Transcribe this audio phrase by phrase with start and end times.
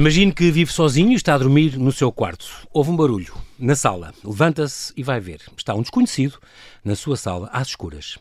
[0.00, 2.46] Imagine que vive sozinho e está a dormir no seu quarto.
[2.72, 4.14] Houve um barulho na sala.
[4.24, 5.42] Levanta-se e vai ver.
[5.54, 6.38] Está um desconhecido
[6.82, 8.16] na sua sala, às escuras.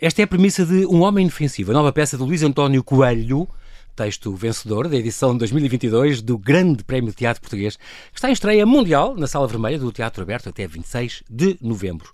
[0.00, 3.48] Esta é a premissa de Um Homem Inofensivo, a nova peça de Luís António Coelho,
[3.94, 8.32] texto vencedor da edição de 2022 do Grande Prémio de Teatro Português, que está em
[8.32, 12.10] estreia mundial na Sala Vermelha do Teatro Aberto até 26 de novembro.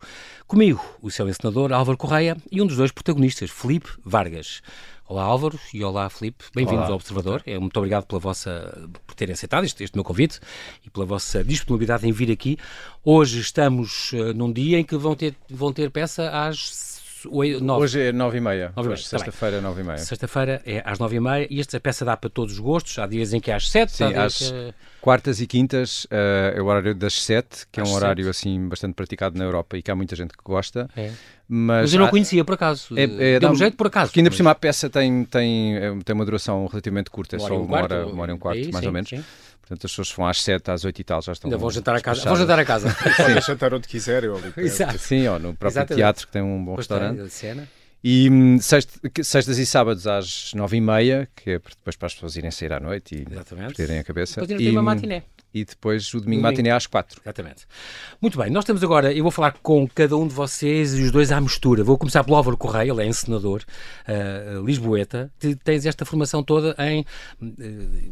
[0.46, 4.60] Comigo, o seu encenador Álvaro Correia e um dos dois protagonistas, Felipe Vargas.
[5.08, 7.40] Olá Álvaro e olá Filipe, bem-vindos ao Observador.
[7.46, 10.40] É, muito obrigado pela vossa, por terem aceitado este, este meu convite
[10.84, 12.58] e pela vossa disponibilidade em vir aqui.
[13.04, 17.82] Hoje estamos uh, num dia em que vão ter, vão ter peça às 9.
[17.82, 18.72] Hoje é 9 e meia.
[18.76, 19.98] Hoje, tá sexta-feira, 9 e meia.
[19.98, 22.98] Sexta-feira é às 9 e meia e esta peça dá para todos os gostos.
[22.98, 23.92] Há dias em que é às 7.
[23.92, 24.74] Sim, às que...
[25.00, 28.30] quartas e quintas uh, é o horário das 7, que às é um horário 7.
[28.30, 30.88] assim bastante praticado na Europa e que há muita gente que gosta.
[30.96, 31.12] É.
[31.48, 32.98] Mas, mas, eu não há, conhecia por acaso.
[32.98, 34.10] É, é, Deu um jeito por acaso.
[34.10, 37.38] Porque ainda por cima a peça tem, tem, é, tem uma duração relativamente curta, é
[37.38, 39.08] só uma hora, uma hora e um quarto, mais sim, ou menos.
[39.08, 39.24] Sim.
[39.60, 41.48] Portanto, as pessoas vão às 7, às 8 e tal, já estão.
[41.48, 42.22] Ainda vão jantar a casa.
[42.22, 42.96] Vão jantar a casa.
[43.16, 44.30] Podem jantar onde quiserem.
[44.56, 44.98] Exato.
[44.98, 45.96] Sim, ou no próprio Exatamente.
[45.96, 47.28] teatro que tem um bom restaurante.
[47.30, 47.68] Cena.
[48.02, 52.36] E hum, sextas e sábados às nove e meia, que é depois para as pessoas
[52.36, 53.74] irem sair à noite e Exatamente.
[53.74, 54.40] perderem a cabeça.
[54.40, 55.24] Depois e, uma hum, matiné
[55.56, 56.42] e depois o domingo, domingo.
[56.42, 57.20] matiné às quatro.
[57.24, 57.66] Exatamente.
[58.20, 61.10] Muito bem, nós temos agora, eu vou falar com cada um de vocês e os
[61.10, 61.82] dois à mistura.
[61.82, 63.62] Vou começar pelo Álvaro Correia, ele é encenador,
[64.06, 65.30] uh, lisboeta.
[65.64, 67.06] Tens esta formação toda em
[67.40, 67.46] uh,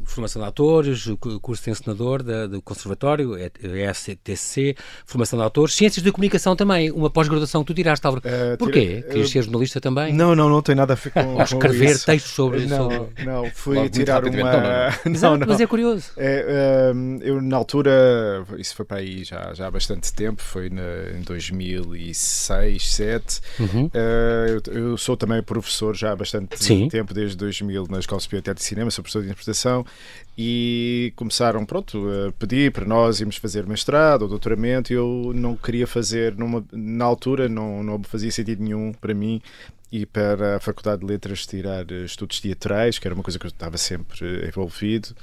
[0.05, 1.05] formação de atores,
[1.42, 6.91] curso de encenador da, do Conservatório, ESTC, é formação de atores, ciências de comunicação também,
[6.91, 8.25] uma pós-graduação que tu tiraste, Álvaro.
[8.27, 8.86] Uh, Porquê?
[8.86, 10.14] Tira, Querias ser jornalista também?
[10.14, 12.06] Não, não, não tem nada a ver com, Ou escrever isso.
[12.06, 12.64] textos sobre...
[12.67, 13.25] Não, sobre...
[13.25, 14.91] não, fui tirar uma...
[15.05, 15.47] Não, não, não.
[15.47, 16.12] Mas é curioso.
[16.17, 16.92] É,
[17.23, 21.19] eu eu, na altura, isso foi para aí já, já há bastante tempo, foi na,
[21.19, 23.41] em 2006, 2007.
[23.61, 23.87] Uhum.
[23.87, 23.91] Uh,
[24.67, 26.89] eu, eu, sou também professor já há bastante Sim.
[26.89, 29.85] tempo, desde 2000, na Escola Superior de Teatro e Cinema, sou professor de interpretação
[30.36, 35.57] e começaram, pronto, a pedir para nós irmos fazer mestrado ou doutoramento e eu não
[35.57, 39.41] queria fazer, numa, na altura não, não fazia sentido nenhum para mim
[39.95, 43.49] e para a Faculdade de Letras tirar estudos teatrais, que era uma coisa que eu
[43.49, 45.15] estava sempre envolvido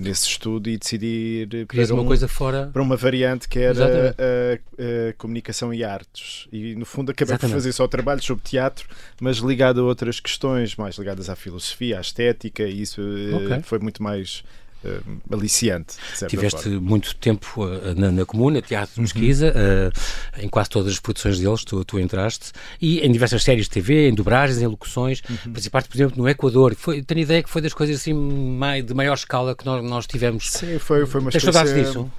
[0.00, 2.70] nesse estudo e decidi ir para, uma um, coisa fora...
[2.72, 6.46] para uma variante que era a, a, comunicação e artes.
[6.52, 7.52] E no fundo acabei Exatamente.
[7.52, 8.88] por fazer só trabalhos sobre teatro,
[9.20, 13.62] mas ligado a outras questões, mais ligadas à filosofia, à estética, e isso eh, okay.
[13.62, 14.44] foi muito mais
[14.84, 15.96] uh, aliciante.
[16.28, 16.80] Tiveste forma.
[16.80, 20.40] muito tempo uh, na, na, Comuna, Teatro de Pesquisa, uhum.
[20.40, 23.70] uh, em quase todas as produções deles tu, tu, entraste, e em diversas séries de
[23.70, 25.52] TV, em dobragens, em locuções, uhum.
[25.52, 26.74] participaste, por exemplo, no Equador.
[26.74, 30.06] Foi, tenho ideia que foi das coisas assim mai, de maior escala que nós, nós
[30.06, 30.50] tivemos.
[30.50, 31.84] Sim, foi, foi uma Tens experiência...
[31.84, 32.10] disso?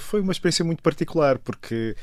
[0.00, 1.96] foi uma experiência muito particular, porque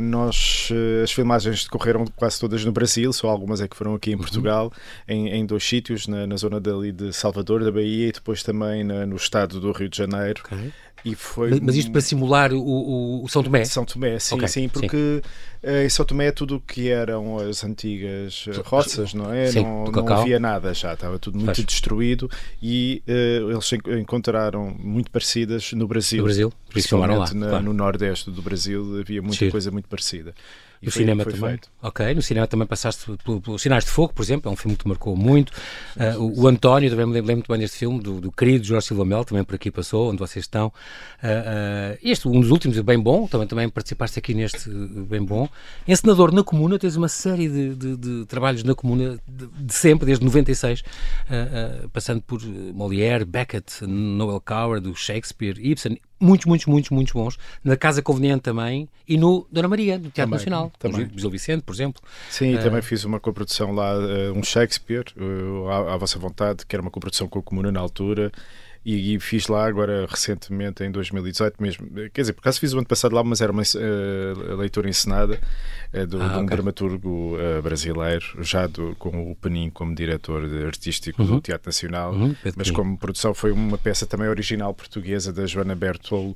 [0.00, 4.10] nós, eh, as filmagens decorreram quase todas no Brasil, só algumas é que foram aqui
[4.10, 4.20] em uhum.
[4.20, 4.72] Portugal,
[5.06, 8.82] em, em, dois sítios, na, na, zona dali de Salvador, da Bahia, e depois também
[8.82, 10.42] na, no estado do Rio de Janeiro.
[10.44, 10.72] Okay.
[11.04, 11.60] E foi...
[11.60, 13.64] Mas isto para simular o, o, o São Tomé?
[13.64, 14.48] São Tomé, sim, okay.
[14.48, 15.68] sim, porque sim.
[15.70, 19.46] Uh, em São Tomé é tudo o que eram as antigas roças, não é?
[19.46, 21.64] Sim, não, não havia nada já, estava tudo muito Faz.
[21.64, 22.30] destruído
[22.62, 26.18] e uh, eles encontraram muito parecidas no Brasil.
[26.18, 27.64] No Brasil, principalmente lá, na, claro.
[27.64, 29.50] no nordeste do Brasil havia muita Sim.
[29.50, 30.34] coisa muito parecida.
[30.82, 31.50] E no foi, cinema foi também.
[31.50, 31.70] Feito.
[31.82, 34.84] Ok, no cinema também passaste pelos Sinais de Fogo, por exemplo, é um filme que
[34.84, 35.50] te marcou muito.
[35.94, 38.86] Uh, o, o, António, também me lembro muito bem deste filme, do, do querido Jorge
[38.86, 40.68] Silva Mel, também por aqui passou, onde vocês estão.
[40.68, 40.70] Uh,
[41.26, 45.48] uh, este, um dos últimos, bem bom, também, também participaste aqui neste bem bom.
[45.86, 50.06] Encenador na Comuna, tens uma série de, de, de trabalhos na Comuna de, de sempre,
[50.06, 50.82] desde 96,
[51.92, 57.38] passando por Molière, Beckett, Noel Coward, Shakespeare, Ibsen, muitos, muitos, muitos, muitos bons.
[57.64, 60.72] Na Casa Conveniente também e no Dona Maria, do Teatro também, Nacional.
[60.78, 61.10] Também.
[61.16, 62.02] Gil Vicente, por exemplo.
[62.28, 66.66] Sim, uh, também fiz uma coprodução lá, uh, um Shakespeare, uh, à, à, vossa vontade,
[66.66, 68.30] que era uma coprodução com a Comuna na altura.
[68.84, 71.86] E, e, fiz lá agora recentemente em 2018 mesmo.
[72.14, 75.38] Quer dizer, por acaso fiz o ano passado lá, mas era uma uh, leitura encenada
[75.92, 76.56] uh, do, ah, de um okay.
[76.56, 81.36] dramaturgo uh, brasileiro, já do, com o Penin como diretor artístico uhum.
[81.36, 85.74] do Teatro Nacional, uhum, mas como produção foi uma peça também original portuguesa da Joana
[85.74, 86.34] Bertolo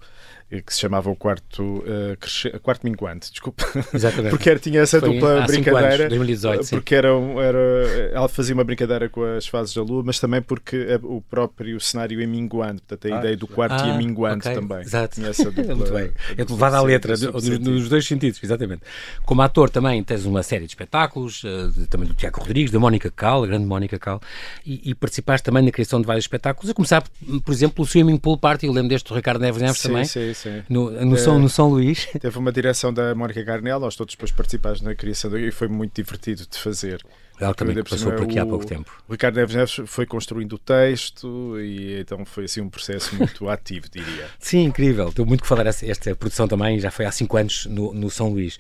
[0.49, 3.65] que se chamava o quarto, uh, quarto minguante, desculpa.
[3.93, 4.31] Exatamente.
[4.37, 6.05] porque era, tinha essa Foi dupla brincadeira.
[6.05, 10.19] Anos, 2018, porque era, era, ela fazia uma brincadeira com as fases da lua, mas
[10.19, 13.95] também porque o próprio cenário é minguante, portanto a ah, ideia do quarto ah, ia
[13.95, 14.61] minguante okay.
[14.61, 14.81] também.
[14.81, 15.15] Exato.
[15.17, 16.13] Tinha essa dupla, Muito bem.
[16.37, 18.83] É levada à letra, nos, nos, dois sentidos, exatamente.
[19.25, 23.11] Como ator também tens uma série de espetáculos, uh, também do Tiago Rodrigues, da Mónica
[23.11, 24.21] Cal, a grande Mónica Cal,
[24.65, 27.03] e, e, participaste também na criação de vários espetáculos, a começar,
[27.45, 30.05] por exemplo, o Swimming Pool Party, eu lembro deste do Ricardo Neves Neves também.
[30.05, 30.63] Sim, sim.
[30.69, 32.07] No, no, São, no São Luís.
[32.21, 35.95] Teve uma direção da Mónica Garnel, nós todos depois participámos na criação e foi muito
[35.95, 37.05] divertido de fazer.
[37.41, 38.91] Ela também passou por aqui há pouco tempo.
[39.09, 43.49] O Ricardo Neves Neves foi construindo o texto e então foi assim um processo muito
[43.51, 44.29] ativo, diria.
[44.39, 45.09] Sim, incrível.
[45.09, 48.29] Estou muito que falar esta, produção também, já foi há cinco anos no, no São
[48.31, 48.59] Luís.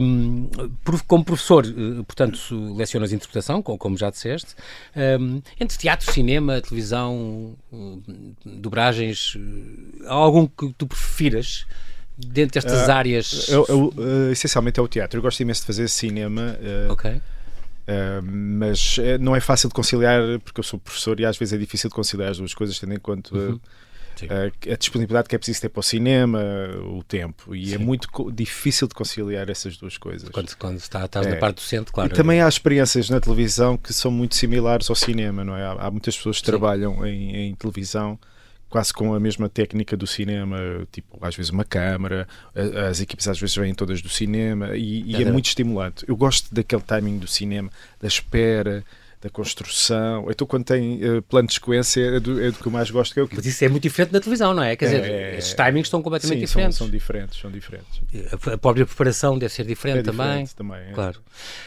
[0.00, 0.48] Uhum.
[0.50, 0.50] Um,
[1.06, 2.38] como professor, eh, portanto,
[2.74, 4.54] lecionas interpretação, como já disseste,
[5.20, 7.54] um, entre teatro, cinema, televisão,
[8.44, 11.66] dobragens, eh, há algum que tu prefiras?
[12.26, 13.48] dentro destas uh, áreas?
[13.48, 15.18] Eu, eu, uh, essencialmente é o teatro.
[15.18, 16.58] Eu gosto imenso de fazer cinema.
[16.60, 17.20] Uh, ok.
[17.88, 21.58] Uh, mas não é fácil de conciliar porque eu sou professor e às vezes é
[21.58, 23.54] difícil de conciliar as duas coisas, tendo em conta uhum.
[23.54, 26.40] uh, a disponibilidade que é preciso ter para o cinema,
[26.84, 27.74] o tempo, e é Sim.
[27.74, 30.28] é muito difícil de conciliar essas duas coisas.
[30.28, 31.30] Quando, quando está, estás é.
[31.30, 32.12] na parte docente, claro.
[32.12, 35.64] E também há experiências na televisão que são muito similares ao cinema, não é?
[35.64, 36.52] Há, há muitas pessoas que Sim.
[36.52, 38.18] trabalham em, em televisão
[38.70, 40.56] quase com a mesma técnica do cinema,
[40.92, 42.26] tipo, às vezes uma câmara,
[42.88, 46.04] as equipes às vezes vêm todas do cinema e, e é muito estimulante.
[46.08, 47.68] Eu gosto daquele timing do cinema,
[48.00, 48.84] da espera,
[49.20, 50.26] da construção.
[50.30, 53.12] Então, quando tem uh, plano de sequência, é do, é do, que eu mais gosto.
[53.12, 53.36] Que é o que...
[53.36, 54.74] Mas isso é muito diferente na televisão, não é?
[54.76, 56.78] Quer é, dizer, é, esses timings estão completamente sim, diferentes.
[56.78, 58.00] São, são, diferentes, são diferentes.
[58.32, 60.46] A, própria preparação deve ser diferente, é também.
[60.46, 60.92] também é.
[60.92, 61.18] Claro.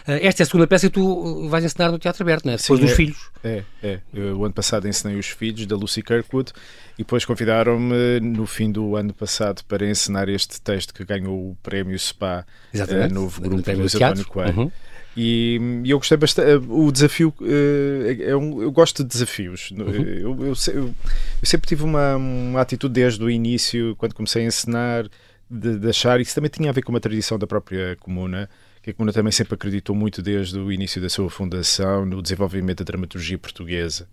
[0.08, 2.58] Uh, esta é a segunda peça que tu vais ensinar no Teatro Aberto, não é?
[2.58, 3.30] Depois sim, dos é, filhos.
[3.44, 4.00] É, é.
[4.12, 6.52] Eu, o ano passado ensinei os filhos da Lucy Kirkwood
[6.96, 11.58] e depois convidaram-me no fim do ano passado para ensinar este texto que ganhou o
[11.62, 14.60] prémio SPA, uh, novo grupo do António Coelho.
[14.60, 14.72] Uhum.
[15.16, 16.50] E, e, eu gostei bastante.
[16.50, 19.72] Eh, o desafio uh, é um, eu gosto de desafios.
[19.72, 19.80] Uhum.
[19.80, 20.96] Eu, eu, eu, eu,
[21.44, 25.08] sempre tive uma, uma atitude desde o início, quando comecei a ensinar,
[25.50, 26.20] de, de, achar.
[26.20, 28.50] Isso também tinha a ver com uma tradição da própria comuna,
[28.82, 32.80] que a comuna também sempre acreditou muito desde o início da sua fundação no desenvolvimento
[32.80, 34.08] da dramaturgia portuguesa.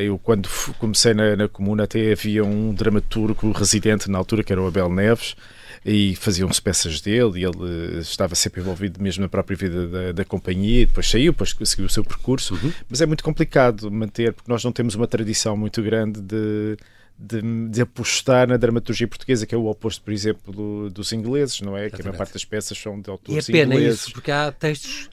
[0.00, 0.48] Eu, quando
[0.78, 4.88] comecei na, na comuna, até havia um dramaturgo residente na altura, que era o Abel
[4.88, 5.36] Neves
[5.88, 10.24] e faziam-se peças dele e ele estava sempre envolvido mesmo na própria vida da, da
[10.24, 12.72] companhia, depois saiu, depois seguiu o seu percurso, uhum.
[12.90, 16.76] mas é muito complicado manter, porque nós não temos uma tradição muito grande de,
[17.18, 21.60] de, de, apostar na dramaturgia portuguesa, que é o oposto, por exemplo, do, dos ingleses,
[21.62, 21.86] não é?
[21.86, 21.96] Exatamente.
[21.96, 23.48] Que a maior parte das peças são de autores ingleses.
[23.48, 24.00] E é pena ingleses.
[24.00, 25.08] isso, porque há textos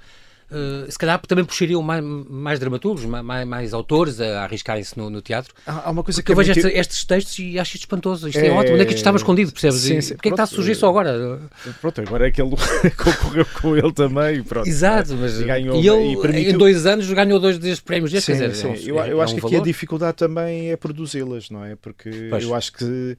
[0.52, 5.20] Uh, se calhar também puxariam mais, mais dramaturgos, mais, mais autores a arriscarem-se no, no,
[5.20, 5.54] teatro.
[5.66, 6.68] Há, uma coisa que eu vejo muito...
[6.68, 8.30] estes, estes, textos e acho isto espantoso.
[8.30, 8.74] Isto é, é ótimo.
[8.74, 9.80] Onde é que isto estava escondido, percebes?
[9.80, 10.14] Sim, sim.
[10.14, 11.42] Porquê é que está a surgir só agora?
[11.82, 12.52] Pronto, agora é que ele
[12.96, 14.44] concorreu com ele também.
[14.44, 15.42] Pronto, Exato, mas.
[15.42, 16.52] E, ganhou, e ele, e permitiu...
[16.52, 18.12] em dois anos, ganhou dois destes prémios.
[18.12, 18.70] Sim, dizer, sim.
[18.70, 19.56] É eu, eu é acho um que valor.
[19.56, 21.76] aqui a dificuldade também é produzi-las, não é?
[21.76, 22.44] Porque pois.
[22.44, 23.18] eu acho que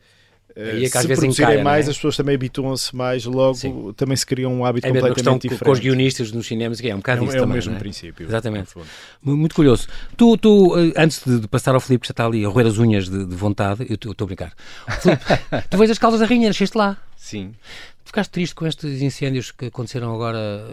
[0.56, 1.90] é que se produzirem mais, é?
[1.90, 3.92] as pessoas também habituam-se mais, logo Sim.
[3.94, 5.64] também se cria um hábito é completamente diferente.
[5.64, 8.26] Com os guionistas nos cinemas, é um bocado é, isso é também, o mesmo princípio.
[8.26, 8.70] Exatamente.
[9.22, 9.86] Muito curioso.
[10.16, 12.78] Tu, tu, eh, antes de passar ao Filipe, que já está ali a roer as
[12.78, 14.54] unhas de, de vontade, eu estou a brincar.
[15.00, 15.22] Filipe,
[15.68, 16.96] tu vês as Caldas da Rainha, nasceste lá.
[17.16, 17.52] Sim.
[18.06, 20.64] Ficaste triste com estes incêndios que aconteceram agora?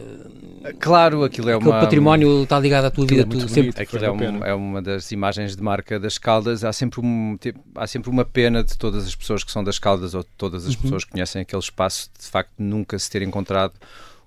[0.80, 1.77] Claro, aquilo é uma...
[1.77, 3.24] O património está ligado à tua vida.
[3.24, 3.81] É tu sempre...
[3.81, 6.63] Aquilo é, um, é, uma das imagens de marca das Caldas.
[6.63, 7.35] Há sempre, um,
[7.74, 10.75] há sempre uma pena de todas as pessoas que são das Caldas ou todas as
[10.75, 10.81] uhum.
[10.83, 13.74] pessoas que conhecem aquele espaço, de facto, nunca se ter encontrado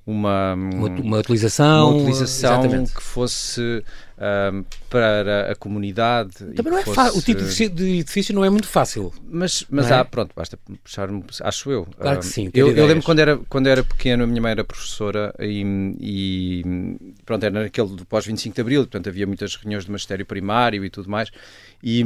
[0.06, 3.82] uma, uma, uma utilização, uma utilização que fosse
[4.16, 6.30] um, para a comunidade.
[6.54, 7.18] Também não é fosse...
[7.18, 9.12] O tipo de edifício não é muito fácil.
[9.28, 10.04] Mas, mas há, é?
[10.04, 11.08] pronto, basta puxar
[11.42, 11.88] acho eu.
[11.98, 12.48] Claro que sim.
[12.54, 15.64] Eu, eu, lembro quando era, quando era pequeno, a minha mãe era professora e,
[16.00, 20.84] e pronto, era naquele do pós-25 de Abril, portanto havia muitas reuniões de magistério primário
[20.84, 21.32] e tudo mais.
[21.82, 22.04] E,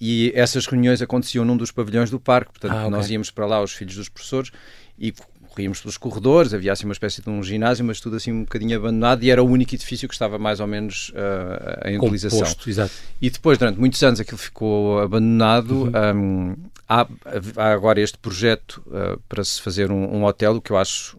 [0.00, 2.90] e essas reuniões aconteciam num dos pavilhões do parque, portanto ah, okay.
[2.90, 4.50] nós íamos para lá, os filhos dos professores,
[4.98, 5.14] e
[5.50, 8.76] corríamos pelos corredores, havia assim uma espécie de um ginásio, mas tudo assim um bocadinho
[8.76, 12.56] abandonado e era o único edifício que estava mais ou menos uh, em Composto, utilização.
[12.66, 12.92] Exato.
[13.20, 15.84] E depois, durante muitos anos, aquilo ficou abandonado.
[15.84, 15.92] Uhum.
[16.14, 16.56] Um,
[16.88, 17.06] há,
[17.56, 21.16] há, agora este projeto uh, para se fazer um, um, hotel, o que eu acho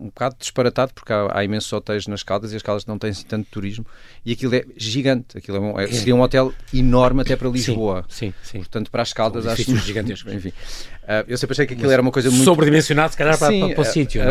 [0.00, 3.10] um bocado disparatado, porque há, há, imensos hotéis nas Caldas e as Caldas não têm
[3.10, 3.84] assim tanto turismo,
[4.24, 8.04] e aquilo é gigante, aquilo é um, é, seria um hotel enorme até para Lisboa.
[8.08, 8.52] Sim, sim.
[8.52, 8.58] sim.
[8.58, 10.32] Portanto, para as Caldas São acho gigantescos.
[10.32, 13.38] Enfim, uh, eu sempre achei que aquilo Mas era uma coisa muito sobredimensionado, se calhar,
[13.38, 14.22] para, sim, para, para o sítio.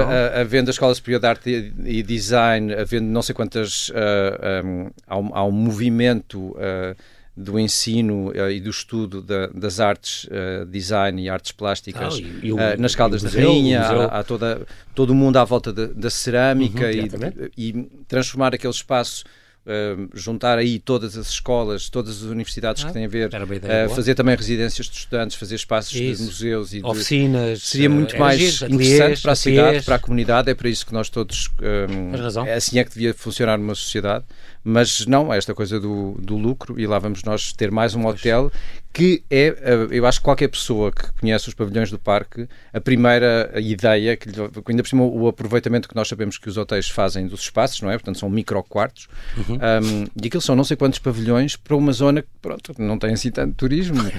[0.41, 4.89] Havendo a Escola Superior de Arte e, e Design, havendo não sei quantas, uh, um,
[5.07, 6.95] há, um, há um movimento uh,
[7.39, 12.19] do ensino uh, e do estudo da, das artes, uh, design e artes plásticas ah,
[12.19, 15.45] e, e o, uh, nas Caldas da Rainha, há, há, toda, todo o mundo à
[15.45, 19.23] volta da, da cerâmica uhum, e, e, transformar aquele espaço
[19.69, 23.95] uh, juntar aí todas as escolas, todas as universidades ah, que têm a ver, uh,
[23.95, 26.21] fazer também residências de estudantes, fazer espaços isso.
[26.21, 27.61] de museus e de oficinas.
[27.61, 30.49] Seria muito mais interessante para a cidade, para a comunidade.
[30.49, 31.49] É para isso que nós todos.
[31.61, 34.25] Um, é assim é que devia funcionar uma sociedade.
[34.61, 38.51] Mas não, esta coisa do, do lucro, e lá vamos nós ter mais um hotel
[38.91, 42.81] que é, eh, eu acho que qualquer pessoa que conhece os pavilhões do parque, a
[42.81, 44.29] primeira ideia, que
[44.67, 47.91] ainda por cima o aproveitamento que nós sabemos que os hotéis fazem dos espaços, não
[47.91, 47.93] é?
[47.93, 49.07] Portanto, são micro quartos,
[49.37, 49.58] uhum.
[49.59, 53.11] Um, e aquilo são não sei quantos pavilhões para uma zona que, pronto, não tem
[53.11, 53.99] assim tanto turismo.
[54.01, 54.11] uh,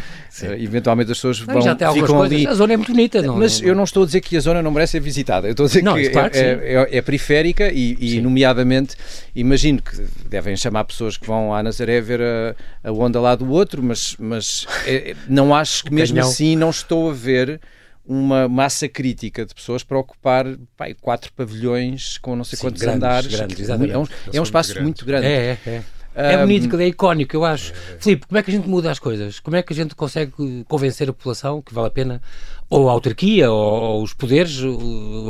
[0.59, 2.37] eventualmente as pessoas vão, já tem ficam coisas.
[2.37, 2.47] ali.
[2.47, 4.41] A zona é muito bonita, não Mas não, eu não estou a dizer que a
[4.41, 6.99] zona não merece ser visitada, eu estou a dizer não, que, é, que é, é,
[6.99, 8.97] é, periférica e, e nomeadamente,
[9.35, 12.55] imagino que devem chamar pessoas que vão à Nazaré ver a,
[12.85, 16.71] a onda lá do outro, mas, mas é, é, não acho que mesmo assim não
[16.71, 17.61] estou a ver
[18.11, 20.45] uma massa crítica de pessoas para ocupar
[20.77, 23.37] pai, quatro pavilhões com não sei Sim, quantos grandes, andares.
[23.37, 25.27] Grandes, é, um, é um espaço muito, muito grande.
[25.27, 25.83] É, é, é.
[26.13, 27.73] É bonito, é icónico, eu acho.
[27.73, 27.99] É, é.
[28.01, 29.39] Filipe, como é que a gente muda as coisas?
[29.39, 30.33] Como é que a gente consegue
[30.67, 32.21] convencer a população que vale a pena,
[32.69, 34.59] ou a autarquia, ou, ou os poderes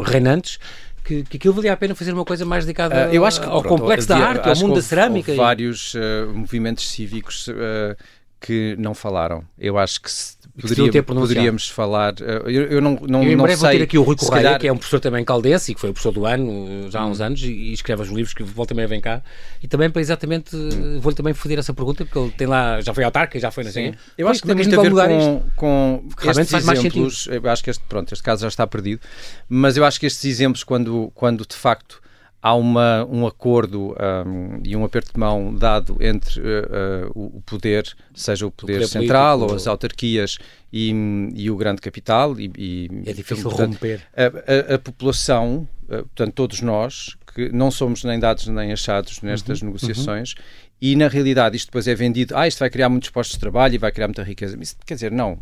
[0.06, 0.58] reinantes,
[1.04, 3.46] que, que aquilo valia a pena fazer uma coisa mais dedicada uh, eu acho que,
[3.46, 5.30] ao pronto, complexo da arte, ao mundo da cerâmica.
[5.30, 5.99] Houve vários uh,
[6.32, 7.94] movimentos cívicos uh,
[8.40, 9.44] que não falaram.
[9.58, 12.14] Eu acho que se Poderia, poderíamos falar.
[12.21, 14.16] Eh, eu, eu não, não, eu em não breve sei, vou ter aqui o Rui
[14.16, 14.61] Correia, calhar...
[14.61, 17.07] que é um professor também caldense e que foi o professor do ano já há
[17.07, 17.25] uns hum.
[17.25, 19.23] anos e, escreve os livros que volta também vem cá.
[19.62, 20.54] E também para exatamente.
[20.57, 20.99] Hum.
[21.00, 22.80] Vou-lhe também foder essa pergunta, porque ele tem lá.
[22.80, 26.30] Já foi autarca, já foi na assim, Eu acho que tem a ver com, com
[26.30, 27.28] estes exemplos.
[27.30, 29.00] eu acho que este, pronto, este caso já está perdido,
[29.49, 32.00] mas eu acho que estes exemplos, quando, quando de facto
[32.42, 33.94] há uma, um acordo
[34.26, 38.75] um, e um aperto de mão dado entre uh, uh, o poder, seja o poder,
[38.75, 40.38] o poder central político, ou as autarquias
[40.73, 40.92] e,
[41.35, 42.38] e, o grande capital.
[42.40, 44.02] E, e é difícil portanto, romper.
[44.16, 49.20] A, a, a população, uh, portanto, todos nós, que não somos nem dados nem achados
[49.20, 50.42] nestas uhum, negociações, uhum.
[50.80, 53.75] e na realidade isto depois é vendido, ah, isto vai criar muitos postos de trabalho
[53.75, 54.56] e vai criar muita riqueza.
[54.61, 55.38] Isso, quer dizer, não.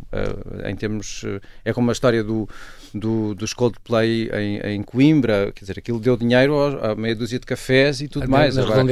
[0.65, 1.23] em termos.
[1.63, 2.47] é como a história do
[2.93, 7.45] do, dos Coldplay em, em Coimbra, quer dizer, aquilo deu dinheiro a meia dúzia de
[7.45, 8.57] cafés e tudo a mais.
[8.57, 8.83] Agora,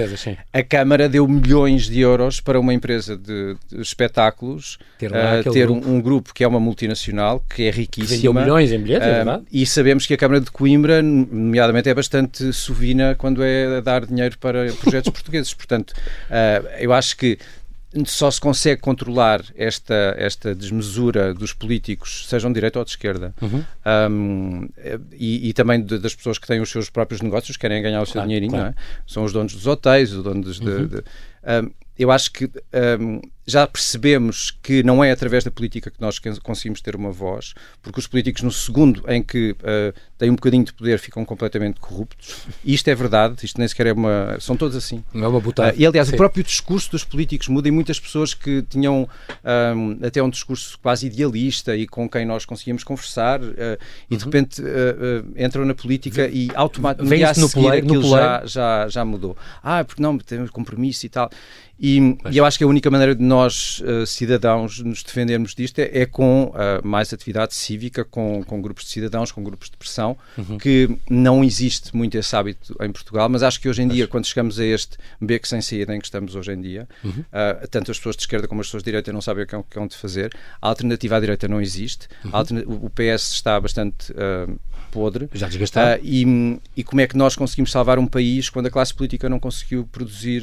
[0.53, 5.67] a Câmara deu milhões de euros para uma empresa de, de espetáculos ter, uh, ter
[5.67, 5.87] grupo.
[5.87, 8.15] Um, um, grupo que é uma multinacional, que é riquíssima.
[8.15, 9.43] Vendeu milhões em bilhetes, uh, é verdade?
[9.51, 14.05] E sabemos que a Câmara de Coimbra, nomeadamente, é bastante sovina quando é a dar
[14.05, 15.53] dinheiro para projetos portugueses.
[15.53, 17.37] Portanto, uh, eu acho que
[18.05, 23.33] só se consegue controlar esta, esta desmesura dos políticos, sejam de direita ou de esquerda,
[23.41, 23.63] uhum.
[24.09, 24.69] um,
[25.13, 28.05] e, e, também de, das pessoas que têm os seus próprios negócios, querem ganhar o
[28.05, 28.69] seu claro, dinheirinho, claro.
[28.69, 28.73] É?
[29.05, 30.87] São os donos dos hotéis, os donos uhum.
[30.87, 32.49] de, de um, eu acho que
[32.99, 37.53] um, já percebemos que não é através da política que nós conseguimos ter uma voz,
[37.81, 41.79] porque os políticos, no segundo em que uh, têm um bocadinho de poder, ficam completamente
[41.79, 42.41] corruptos.
[42.61, 44.37] E isto é verdade, isto nem sequer é uma.
[44.41, 45.01] São todos assim.
[45.13, 45.71] Não é uma botada.
[45.71, 46.15] Uh, e aliás, Sim.
[46.15, 49.07] o próprio discurso dos políticos muda e muitas pessoas que tinham
[49.75, 53.53] um, até um discurso quase idealista e com quem nós conseguíamos conversar uh,
[54.11, 54.29] e de uhum.
[54.29, 54.61] repente
[55.37, 59.37] entram na política e automaticamente no seguir, aquilo já, já, já mudou.
[59.63, 61.29] Ah, porque não, temos compromisso e tal.
[61.79, 65.79] E, e, eu acho que a única maneira de nós, uh, cidadãos, nos defendermos disto
[65.79, 69.77] é, é com uh, mais atividade cívica, com, com, grupos de cidadãos, com grupos de
[69.77, 70.58] pressão, uhum.
[70.58, 74.25] que não existe muito esse hábito em Portugal, mas acho que hoje em dia, quando
[74.25, 77.12] chegamos a este beco sem saída em que estamos hoje em dia, uhum.
[77.12, 79.56] uh, tanto as pessoas de esquerda como as pessoas de direita não sabem o que
[79.56, 82.86] é, que é de fazer, a alternativa à direita não existe, uhum.
[82.86, 84.13] o PS está bastante
[84.97, 85.29] podre.
[85.33, 86.01] Já desgastado.
[86.03, 89.39] e, e como é que nós conseguimos salvar um país quando a classe política não
[89.39, 90.41] conseguiu produzir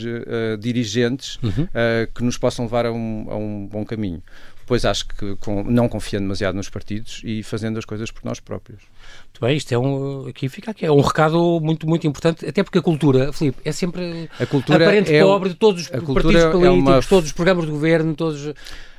[0.61, 1.64] dirigentes uhum.
[1.64, 4.23] uh, que nos possam levar a um, a um bom caminho.
[4.66, 8.40] Pois acho que com, não confiando demasiado nos partidos e fazendo as coisas por nós
[8.40, 8.80] próprios.
[9.25, 12.62] Muito bem, isto é um, aqui fica aqui, é um recado muito, muito importante, até
[12.62, 16.23] porque a cultura, Filipe, é sempre a cultura aparente é, pobre de todos os partidos
[16.23, 17.02] políticos, é uma...
[17.02, 18.54] todos os programas de governo, todos...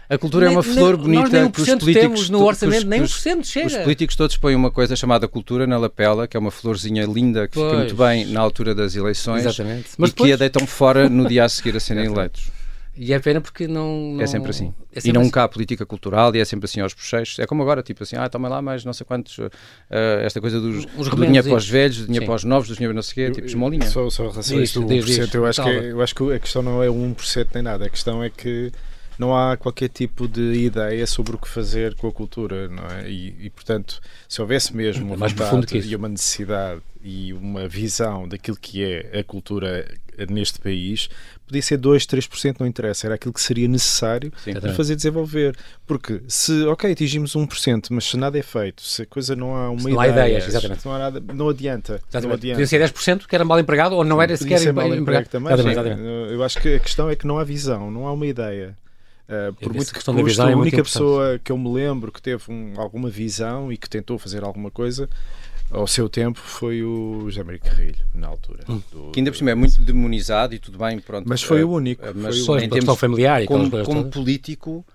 [0.09, 2.77] A cultura nem, é uma flor nem, bonita nem que os políticos temos no orçamento,
[2.77, 3.67] os, nem 1% chega.
[3.67, 7.47] Os políticos todos põem uma coisa chamada cultura na lapela, que é uma florzinha linda
[7.47, 7.65] que pois.
[7.65, 9.89] fica muito bem na altura das eleições Exatamente.
[9.97, 10.29] Mas e depois...
[10.29, 12.51] que a deitam fora no dia a seguir a serem eleitos.
[12.97, 14.13] E é pena porque não.
[14.13, 14.21] não...
[14.21, 14.74] É sempre assim.
[14.93, 15.31] É sempre e não assim.
[15.31, 17.39] cá política cultural e é sempre assim aos bochechos.
[17.39, 19.38] É como agora, tipo assim, ah, toma lá mais não sei quantos.
[19.38, 19.50] Uh,
[20.24, 22.75] esta coisa dos, Os do dinheiro para os velhos, do dinheiro para os novos, do
[22.75, 23.85] dinheiro não sei o quê, tipo esmolinha.
[23.88, 26.81] Só, só relação a isto, 1%, eu acho, que, eu acho que a questão não
[26.81, 27.85] é o 1% nem nada.
[27.85, 28.71] A questão é que
[29.17, 33.10] não há qualquer tipo de ideia sobre o que fazer com a cultura, não é?
[33.10, 38.27] E, e portanto, se houvesse mesmo uma que vontade e uma necessidade e uma visão
[38.27, 39.88] daquilo que é a cultura
[40.29, 41.10] neste país,
[41.45, 44.53] podia ser 2, 3%, não interessa, era aquilo que seria necessário Sim.
[44.53, 45.55] para fazer desenvolver.
[45.86, 49.69] Porque se, ok, atingimos 1%, mas se nada é feito, se a coisa não há
[49.69, 50.86] uma Se não há ideia, ideias, exatamente.
[50.86, 51.93] não há nada, não adianta.
[51.93, 52.34] Não Exatamente.
[52.38, 52.62] adianta.
[52.62, 55.01] Podia ser 10% que era mal empregado ou não era Podia sequer mal empregado.
[55.01, 55.53] emprego também.
[55.53, 56.34] Exatamente, exatamente.
[56.34, 58.75] Eu acho que a questão é que não há visão, não há uma ideia.
[59.27, 62.44] Uh, por muito que é a muito única pessoa que eu me lembro que teve
[62.48, 65.10] um- alguma visão e que tentou fazer alguma coisa
[65.72, 68.63] ao seu tempo foi o José Maria Carrilho, na altura.
[68.70, 68.82] Hum.
[68.91, 71.27] do- Que ainda por cima é muito demonizado e tudo bem, pronto.
[71.27, 73.72] Mas foi eh, o único, eh, foi Mas o Pois, em termos familiar e como,
[73.84, 74.86] como político,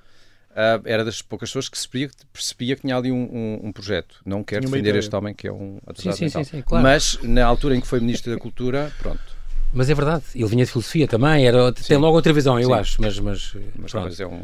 [0.54, 3.72] ah, era das poucas pessoas que se percebia, percebia que tinha ali um, um- um
[3.72, 4.20] projeto.
[4.24, 5.00] Não quero defender ideia.
[5.00, 6.44] este homem que é um atrasado sim, mental.
[6.44, 6.84] sim, sim, claro.
[6.84, 9.39] Mas na altura em que foi Ministro da Cultura, pronto.
[9.72, 12.74] Mas é verdade, ele vinha de filosofia também, era, tem logo outra visão, eu Sim.
[12.74, 13.56] acho, mas, mas,
[13.92, 14.42] Mas, é um.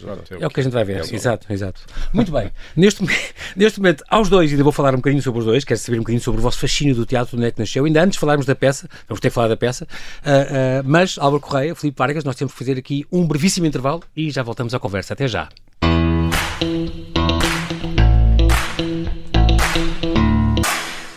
[0.00, 1.82] Pronto, É o que a gente vai ver, É o- exato, exato.
[2.12, 3.02] Muito bem, neste,
[3.54, 6.00] neste momento, aos dois, ainda vou falar um bocadinho sobre os dois, quero saber um
[6.00, 8.46] bocadinho sobre o vosso fascínio do teatro, onde é que nasceu, ainda antes de falarmos
[8.46, 9.86] da peça, vamos ter que falar da peça,
[10.24, 10.30] ah,
[10.80, 14.30] ah, mas Álvaro Correia, Filipe Vargas, nós temos que fazer aqui um brevíssimo intervalo e
[14.30, 15.48] já voltamos à conversa, até já.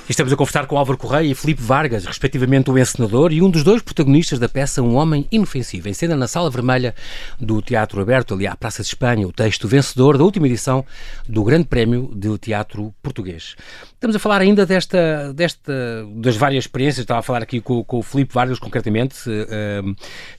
[0.07, 3.49] E Estamos a conversar com Álvaro Correia e Filipe Vargas, respectivamente o encenador e um
[3.49, 6.95] dos dois protagonistas da peça Um Homem Inofensivo, em cena na Sala Vermelha
[7.37, 10.85] do Teatro Aberto, ali à Praça de Espanha, o texto vencedor da última edição
[11.27, 13.57] do Grande Prémio de Teatro Português.
[13.97, 17.97] Estamos a falar ainda desta, desta das várias experiências, estava a falar aqui com, com
[17.97, 19.81] o Filipe Vargas concretamente, eh,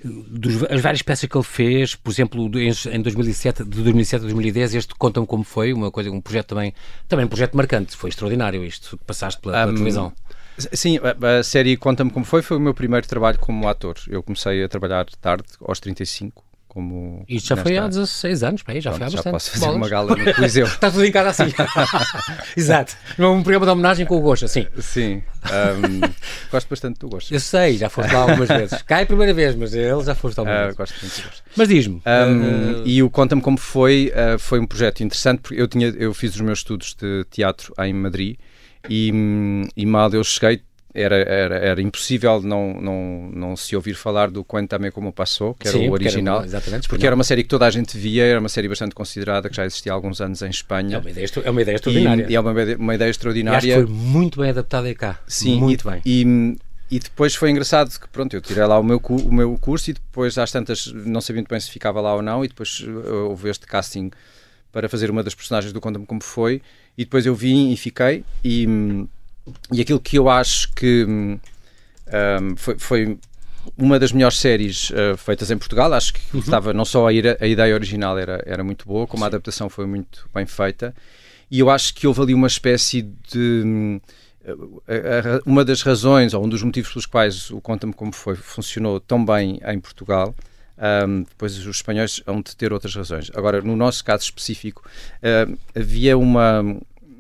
[0.05, 4.23] dos, as várias peças que ele fez, por exemplo, em, em 2007, de 2007 a
[4.23, 6.73] 2010, este Conta-me Como Foi, uma coisa, um projeto também,
[7.09, 10.13] também um projeto marcante, foi extraordinário isto, que passaste pela, pela Um, televisão.
[10.57, 13.97] Sim, a, a série Conta-me Como Foi foi o meu primeiro trabalho como ator.
[14.07, 17.25] Eu comecei a trabalhar tarde, aos 35, como...
[17.29, 19.33] Isto já foi nesta- há 16 anos, para aí, já Pronto, foi há já bastante.
[19.33, 19.77] posso fazer Bolas.
[19.77, 20.67] uma gala no Coliseu.
[20.67, 21.53] Está tudo em casa assim.
[22.57, 22.97] Exato.
[23.19, 24.67] Um programa de homenagem com o Gosto, assim.
[24.81, 26.01] Sim, um,
[26.53, 27.33] gosto bastante do gosto.
[27.33, 28.83] Eu sei, já foste lá algumas vezes.
[28.83, 30.77] Cai a primeira vez, mas ele já foste algumas Ah, vezes.
[30.77, 31.43] gosto muito do gosto.
[31.57, 31.95] Mas diz-me.
[31.97, 35.89] Um, eh, e o Conta-me Como Foi uh, foi um projeto interessante porque eu, tinha,
[35.89, 38.37] eu fiz os meus estudos de teatro em Madrid
[38.89, 40.63] e, hum, e mal eu cheguei
[41.01, 45.69] era, era, era impossível não, não, não se ouvir falar do Cuéntame Como Passou, que
[45.69, 46.45] era sim, o porque era original.
[46.45, 49.49] exatamente, porque era uma série que toda a gente via, era uma série bastante considerada,
[49.49, 50.99] que já existia há alguns anos em É Espanha.
[50.99, 52.27] uma ideia, é uma ideia extraordinária.
[52.29, 53.75] E, e é uma, ideia- uma ideia E acho que extraordinária.
[53.75, 55.19] foi muito bem adaptada cá.
[55.27, 56.03] Sim, muito e, bem.
[56.05, 56.57] E,
[56.97, 59.93] e depois foi engraçado que, pronto, eu tirei lá o meu, o meu curso e
[59.93, 62.45] depois, às tantas, não sabia muito bem se ficava lá ou não.
[62.45, 64.11] E depois uh, houve este casting
[64.73, 66.63] para fazer uma das personagens do Conta-me Como Foi.
[66.97, 68.25] E depois eu vim e fiquei.
[68.43, 69.07] E, hum,
[69.73, 71.39] e aquilo que eu acho que hum,
[72.41, 73.19] hum, foi, foi
[73.77, 75.93] uma das melhores séries uh, feitas em Portugal.
[75.93, 76.41] Acho que Uhum.
[76.41, 79.87] estava não só a, a ideia original era, era muito boa, como a adaptação foi
[79.87, 80.95] muito bem feita.
[81.51, 83.63] E eu acho que houve ali uma espécie de.
[83.65, 84.01] hum,
[84.87, 89.01] a- uma das razões, ou um dos motivos pelos quais o Conta-me Como Foi funcionou
[89.01, 90.35] tão bem em Portugal,
[91.07, 93.31] hum, depois os espanhóis hão de ter outras razões.
[93.35, 94.83] Agora, no nosso caso específico,
[95.49, 96.63] hum, havia uma,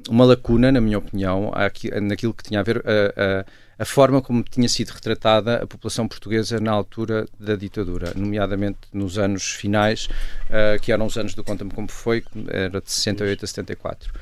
[0.08, 3.44] uma lacuna, na minha opinião, aqui- naquilo que tinha a ver a, a-
[3.80, 9.18] a forma como tinha sido retratada a população portuguesa na altura da ditadura, nomeadamente nos
[9.18, 10.08] anos finais,
[10.50, 14.12] ah, que eram os anos do Conta-me Como Foi, era de 68 a 74.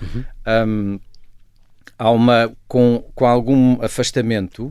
[0.66, 1.01] Hum,
[1.99, 4.70] há uma com, com algum afastamento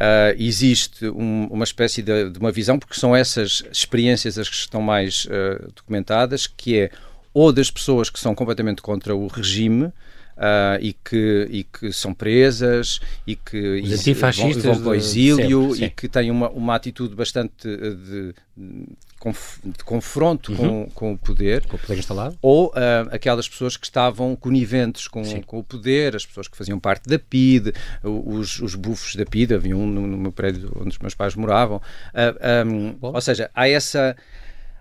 [0.00, 4.54] ah, existe um- uma espécie de, de uma visão porque são essas experiências as que
[4.54, 6.90] estão mais ah, documentadas que é
[7.34, 9.92] ou das pessoas que são completamente contra o regime
[10.36, 14.94] ah, e, que, e que são presas e que Os antifascistas vão, vão para o
[14.94, 18.86] exílio sempre, e que têm uma, uma atitude bastante eh, de, de
[19.18, 22.36] conf- de confronto com, com o poder Com o poder instalado.
[22.42, 25.40] ou ah, aquelas pessoas que estavam coniventes com, Sim.
[25.42, 27.72] com o poder, as pessoas que faziam parte da PIDE,
[28.04, 31.14] o- os, os bufos da PIDE, havia um no, no meu prédio onde os meus
[31.14, 31.80] pais moravam.
[32.14, 33.12] Ah, ahm, Bom.
[33.14, 34.16] ou seja, há essa.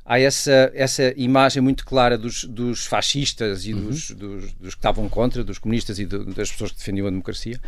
[0.05, 5.09] Há essa, essa imagem muito clara dos, dos fascistas e dos, dos, dos que estavam
[5.09, 7.59] contra, dos comunistas e do- das pessoas que defendiam a democracia.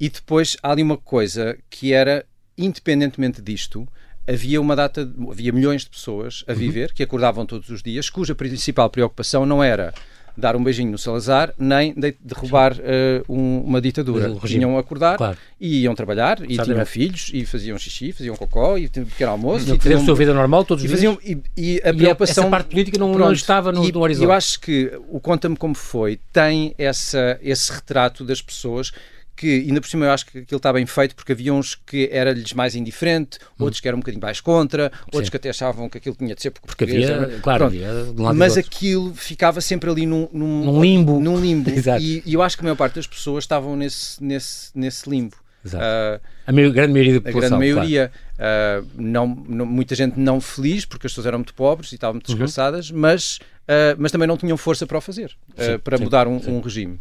[0.00, 2.26] E depois há ali uma coisa que era,
[2.58, 3.86] independentemente disto,
[4.26, 8.34] havia uma data, havia milhões de pessoas a viver que acordavam todos os dias, cuja
[8.34, 9.94] principal preocupação não era
[10.36, 14.34] dar um beijinho no Salazar, nem de derrubar eh, um- uma ditadura.
[14.46, 15.36] Tinham acordar Claro.
[15.60, 16.64] e iam trabalhar e Exatamente.
[16.74, 19.96] tinham filhos e faziam xixi, faziam cocó e tinham pequeno almoço Não e fazer a
[19.98, 21.40] tinham- sua vida normal todos e, os faziam, dias.
[21.56, 24.00] e, e a E preocupação essa parte política não, não Pronto, estava no, e, no
[24.00, 24.24] horizonte.
[24.24, 28.92] Eu acho que o Conta-me Como Foi tem essa, esse retrato das pessoas
[29.36, 32.08] que, ainda por cima, eu acho que aquilo está bem feito porque havia uns que
[32.12, 33.64] era-lhes mais indiferente, hum.
[33.64, 35.30] outros que eram um bocadinho mais contra, outros Sim.
[35.30, 38.56] que até achavam que aquilo tinha de ser porque, porque havia, claro, havia um Mas
[38.56, 41.20] aquilo ficava sempre ali num, num, num limbo.
[41.24, 41.70] Num limbo.
[42.00, 45.36] e, e, eu acho que a maior parte das pessoas estavam nesse, nesse, nesse limbo.
[45.64, 47.56] Uh, a grande maioria da população.
[47.56, 48.12] A grande maioria.
[48.36, 48.84] Claro.
[48.84, 52.14] Uh, não, não, muita gente não feliz, porque as pessoas eram muito pobres e estavam
[52.14, 52.34] muito uhum.
[52.34, 56.26] desgraçadas, mas, uh, mas também não tinham força para o fazer, sim, para sim, mudar
[56.26, 56.98] um, um regime.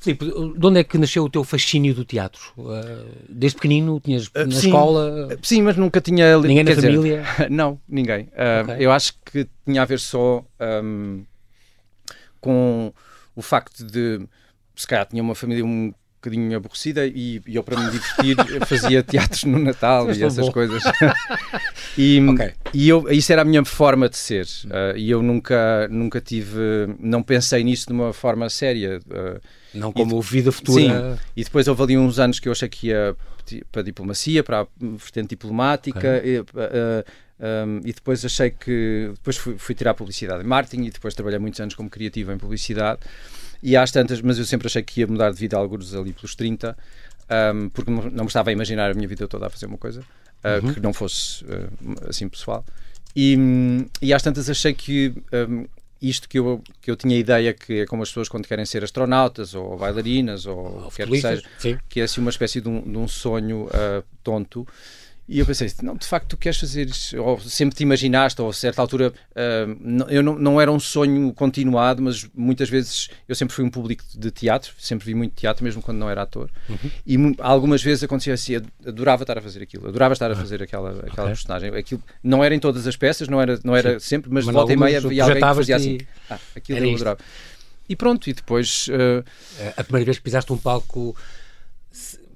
[0.00, 2.40] Filipe, de onde é que nasceu o teu fascínio do teatro?
[3.28, 5.28] desde pequenino, tinhas na sim, escola?
[5.42, 6.38] Sim, mas nunca tinha...
[6.38, 7.22] Ninguém na família?
[7.22, 8.28] Dizer, não, ninguém.
[8.62, 8.76] Okay.
[8.86, 10.44] Eu acho que tinha a ver só
[10.82, 11.24] um,
[12.40, 12.92] com
[13.34, 14.20] o facto de...
[14.74, 19.02] Se calhar tinha uma família um bocadinho aborrecida e, e eu para me divertir fazia
[19.02, 20.52] teatros no Natal e essas bom.
[20.52, 20.82] coisas
[21.96, 22.52] e, okay.
[22.74, 26.58] e eu, isso era a minha forma de ser uh, e eu nunca nunca tive
[26.98, 29.40] não pensei nisso de uma forma séria uh,
[29.74, 32.68] não como e, vida futura sim, e depois houve ali uns anos que eu achei
[32.68, 33.16] que ia
[33.70, 36.36] para a diplomacia para a vertente diplomática okay.
[36.36, 36.44] e, uh,
[37.66, 41.38] um, e depois achei que depois fui, fui tirar publicidade e marketing e depois trabalhei
[41.38, 43.00] muitos anos como criativo em publicidade
[43.62, 46.34] e às tantas, mas eu sempre achei que ia mudar de vida alguns ali pelos
[46.34, 46.76] 30,
[47.54, 50.00] um, porque não me estava a imaginar a minha vida toda a fazer uma coisa
[50.00, 50.74] uh, uhum.
[50.74, 52.64] que não fosse uh, assim pessoal.
[53.16, 53.36] E,
[54.00, 55.66] e às tantas achei que um,
[56.00, 58.84] isto que eu, que eu tinha ideia que é como as pessoas quando querem ser
[58.84, 61.78] astronautas ou bailarinas ou, o que quer que seja, sim.
[61.88, 64.66] que é assim uma espécie de um, de um sonho uh, tonto
[65.28, 68.48] e eu pensei, não, de facto, tu queres fazer isso, ou sempre te imaginaste, ou
[68.48, 73.34] a certa altura, uh, eu não, não era um sonho continuado, mas muitas vezes eu
[73.34, 76.50] sempre fui um público de teatro, sempre vi muito teatro, mesmo quando não era ator,
[76.66, 76.90] uhum.
[77.06, 80.92] e algumas vezes acontecia assim, adorava estar a fazer aquilo, adorava estar a fazer aquela,
[80.92, 81.26] aquela okay.
[81.26, 81.76] personagem.
[81.76, 84.58] Aquilo não era em todas as peças, não era, não era sempre, mas, mas de
[84.58, 85.98] volta e meia havia alguém que fazia assim,
[86.30, 87.18] ah, aquilo eu adorava.
[87.86, 88.88] E pronto, e depois.
[88.88, 89.24] Uh,
[89.76, 91.16] a primeira vez que pisaste um palco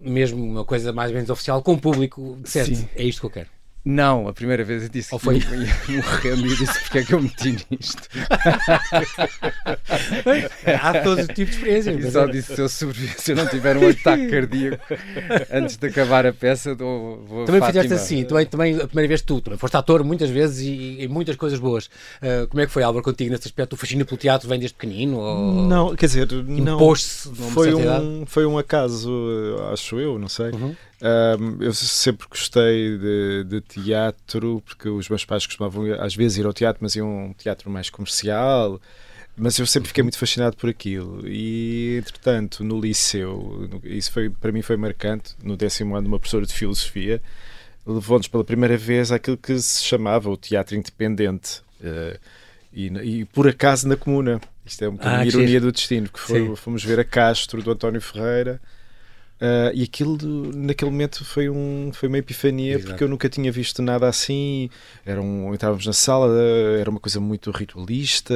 [0.03, 2.89] mesmo uma coisa mais ou menos oficial, com o público, certo?
[2.95, 3.62] É isto que eu quero.
[3.85, 5.41] Não, a primeira vez eu disse Ou foi?
[5.41, 8.09] que ia morrendo e disse porque é que eu meti nisto.
[10.81, 11.91] Há todo tipo de experiência.
[11.91, 14.85] E só disse se eu, se eu não tiver um ataque cardíaco
[15.53, 19.21] antes de acabar a peça, dou, vou Também fizeste assim, também, também a primeira vez
[19.21, 21.87] tu, também foste ator muitas vezes e, e muitas coisas boas.
[21.87, 23.73] Uh, como é que foi, Álvaro, contigo nesse aspecto?
[23.73, 25.19] O fascínio pelo teatro vem desde pequenino?
[25.19, 25.67] Ou...
[25.67, 26.79] Não, quer dizer, não.
[27.51, 29.11] Foi um, foi um acaso,
[29.73, 30.51] acho eu, não sei.
[30.51, 36.39] Uhum um, eu sempre gostei de, de, teatro, porque os meus pais costumavam às vezes
[36.39, 38.81] ir ao teatro, mas iam um teatro mais comercial.
[39.37, 41.27] Mas eu sempre fiquei muito fascinado por aquilo.
[41.27, 46.47] E, entretanto, no liceu, isso foi, para mim foi marcante, no décimo ano, uma professora
[46.47, 47.21] de filosofia
[47.87, 51.63] levou-nos pela primeira vez àquilo que se chamava o teatro independente.
[51.81, 52.19] Uh,
[52.73, 54.41] e, e, por acaso na comuna.
[54.65, 57.73] Isto é um bocadinho ah, ironia do destino, que foi, fomos ver a Castro do
[57.73, 58.61] António Ferreira
[59.43, 60.17] Uh, e aquilo
[60.55, 62.91] naquele momento foi, um, foi uma epifania Exato.
[62.91, 64.71] porque eu nunca tinha visto nada assim.
[65.05, 66.33] Era um, entrávamos na sala,
[66.79, 68.33] era uma coisa muito ritualista,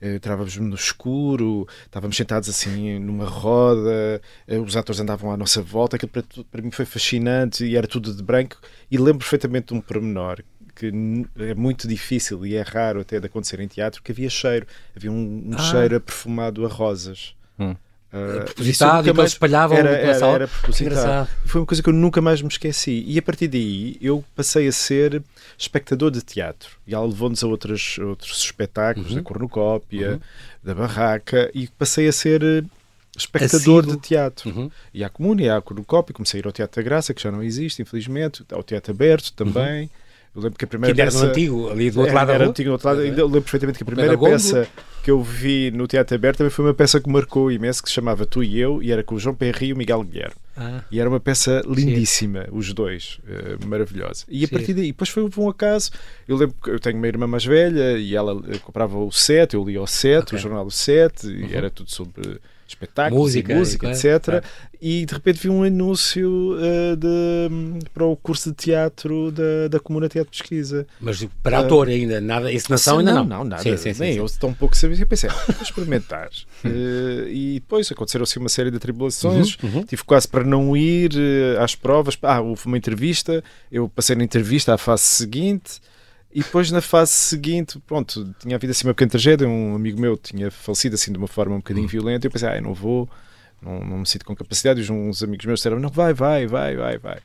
[0.00, 5.60] uh, entrávamos no escuro, estávamos sentados assim numa roda, uh, os atores andavam à nossa
[5.60, 5.96] volta.
[5.96, 8.56] Aquilo para, para mim foi fascinante e era tudo de branco.
[8.90, 10.42] E lembro perfeitamente de um pormenor
[10.74, 10.92] que
[11.40, 14.64] é muito difícil e é raro até de acontecer em teatro, que havia cheiro,
[14.96, 15.58] havia um, um ah.
[15.58, 17.34] cheiro perfumado a rosas.
[17.58, 17.74] Hum.
[18.10, 20.34] Uh, propositado e depois espalhavam era, era, sala.
[20.36, 21.28] Era propositado.
[21.44, 23.04] Foi uma coisa que eu nunca mais me esqueci.
[23.06, 25.22] E a partir daí eu passei a ser
[25.58, 26.70] espectador de teatro.
[26.86, 29.16] E ela levou-nos a outros, outros espetáculos, uhum.
[29.16, 30.20] da cornucópia, uhum.
[30.62, 32.64] da barraca, e passei a ser eh,
[33.14, 34.48] espectador de teatro.
[34.48, 34.70] Uhum.
[34.94, 37.30] E à comuna, e à cornucópia, comecei a ir ao Teatro da Graça, que já
[37.30, 39.82] não existe, infelizmente, ao Teatro Aberto também.
[39.82, 39.90] Uhum.
[40.34, 41.18] Eu lembro que a primeira que peça...
[41.18, 43.00] era antigo, ali do outro lado era, era antigo do outro lado.
[43.00, 44.68] Ainda lembro perfeitamente que a primeira peça
[45.02, 47.94] que eu vi no Teatro Aberto também foi uma peça que marcou imenso, que se
[47.94, 50.34] chamava Tu e Eu, e era com o João Perry e o Miguel Guilherme.
[50.56, 50.82] Ah.
[50.90, 52.50] E era uma peça lindíssima, Sim.
[52.52, 54.24] os dois, uh, maravilhosa.
[54.28, 54.52] E a Sim.
[54.52, 55.92] partir daí, depois foi um acaso.
[56.26, 59.54] Eu lembro que eu tenho uma irmã mais velha e ela eh, comprava o set,
[59.54, 60.38] eu lia o set, okay.
[60.38, 61.46] o jornal o set, uhum.
[61.48, 62.38] e era tudo sobre
[62.68, 64.44] espetáculos música, e música, etc.
[64.80, 69.80] E de repente vi um anúncio uh, de, para o curso de teatro da, da
[69.80, 70.86] Comuna Teatro Pesquisa.
[71.00, 73.24] Mas para uh, ator ainda, nada, encenação ainda não?
[73.24, 75.00] Não, nada, sim, sim, nem sim, eu tão pouco sabia.
[75.00, 76.28] Eu pensei, ah, vou experimentar.
[76.28, 76.68] uh,
[77.28, 79.82] e depois aconteceram assim uma série de tribulações, uhum, uhum.
[79.84, 81.12] tive quase para não ir
[81.60, 82.16] às provas.
[82.22, 85.80] Ah, houve uma entrevista, eu passei na entrevista à fase seguinte.
[86.32, 90.16] E depois na fase seguinte, pronto, tinha havido assim uma pequena tragédia, um amigo meu
[90.16, 91.90] tinha falecido assim de uma forma um bocadinho hum.
[91.90, 93.08] violenta, e eu pensei, ah, eu não vou,
[93.62, 96.76] não, não me sinto com capacidade, e uns amigos meus disseram, não, vai, vai, vai,
[96.76, 97.18] vai, vai.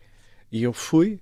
[0.52, 1.20] E eu fui,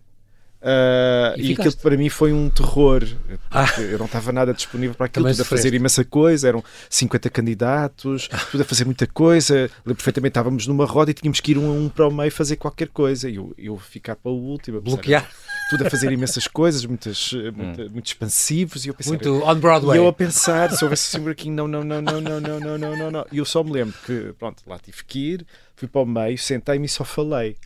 [0.61, 3.03] Uh, e, e aquilo para mim foi um terror.
[3.49, 3.65] Ah.
[3.79, 6.47] Eu não estava nada disponível para aquilo, Também tudo a fazer imensa coisa.
[6.47, 9.69] Eram 50 candidatos, tudo a fazer muita coisa.
[9.83, 12.31] Lembro perfeitamente, estávamos numa roda e tínhamos que ir um a um para o meio
[12.31, 13.27] fazer qualquer coisa.
[13.27, 14.79] E eu, eu ficar para o último.
[14.81, 15.27] Bloquear.
[15.71, 17.51] Tudo a fazer imensas coisas, muitas, hum.
[17.55, 18.85] muito, muito expansivos.
[18.85, 19.97] E eu pensei, muito on Broadway.
[19.97, 22.59] E eu a pensar, se houvesse assim um buraquinho, não, não, não, não, não, não,
[22.59, 23.25] não, não, não, não.
[23.31, 25.45] E eu só me lembro que, pronto, lá tive que ir,
[25.75, 27.57] fui para o meio, sentei-me e só falei.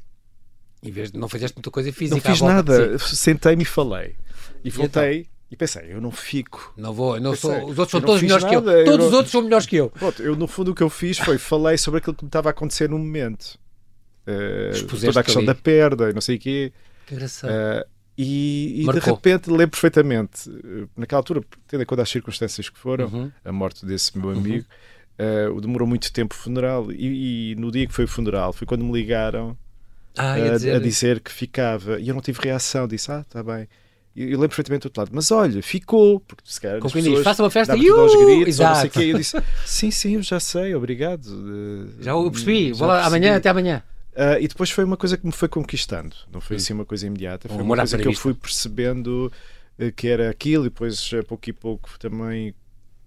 [0.86, 2.16] Em vez de não fizeste muita coisa física.
[2.16, 4.16] Não fiz nada, sentei-me e falei.
[4.64, 5.20] E, e voltei.
[5.20, 5.36] Então?
[5.52, 6.74] E pensei, eu não fico.
[6.76, 8.86] Não vou, não pensei, sou, os outros são todos melhores nada, que eu.
[8.86, 9.90] Todos eu os outros são melhores que eu.
[9.90, 12.50] Pronto, eu no fundo o que eu fiz foi falei sobre aquilo que me estava
[12.50, 13.58] a acontecer no momento.
[14.28, 15.48] Uh, toda a questão ali.
[15.48, 16.74] da perda e não sei o quê.
[17.06, 17.52] Que engraçado.
[17.52, 17.86] Uh,
[18.18, 22.80] e, e de repente lembro perfeitamente, eh, naquela altura, tendo em conta as circunstâncias que
[22.80, 23.32] foram, uhum.
[23.44, 24.38] a morte desse meu uhum.
[24.38, 24.66] amigo,
[25.20, 25.58] uhum.
[25.58, 26.92] uh, demorou muito tempo o funeral.
[26.94, 29.58] E, e, no dia que foi o funeral, foi quando me ligaram
[30.18, 30.76] ah, a, dizer...
[30.76, 31.20] a, dizer...
[31.20, 32.00] que ficava.
[32.00, 33.68] E eu não tive reação, disse: Ah, está bem.
[34.16, 37.24] E eu lembro perfeitamente do outro lado, mas olha, ficou, porque se calhar as pessoas
[37.24, 38.74] faça uma festa e aos gritos, Exato.
[38.74, 39.14] não sei o quê.
[39.14, 41.28] Eu disse: Sim, sim, eu já sei, obrigado.
[42.00, 43.84] Já o percebi, já vou lá amanhã, até amanhã.
[44.14, 47.06] Uh, e depois foi uma coisa que me foi conquistando, não foi assim uma coisa
[47.06, 49.30] imediata, foi um uma coisa que eu fui percebendo
[49.78, 52.56] uh, que era aquilo, e depois a pouco e pouco também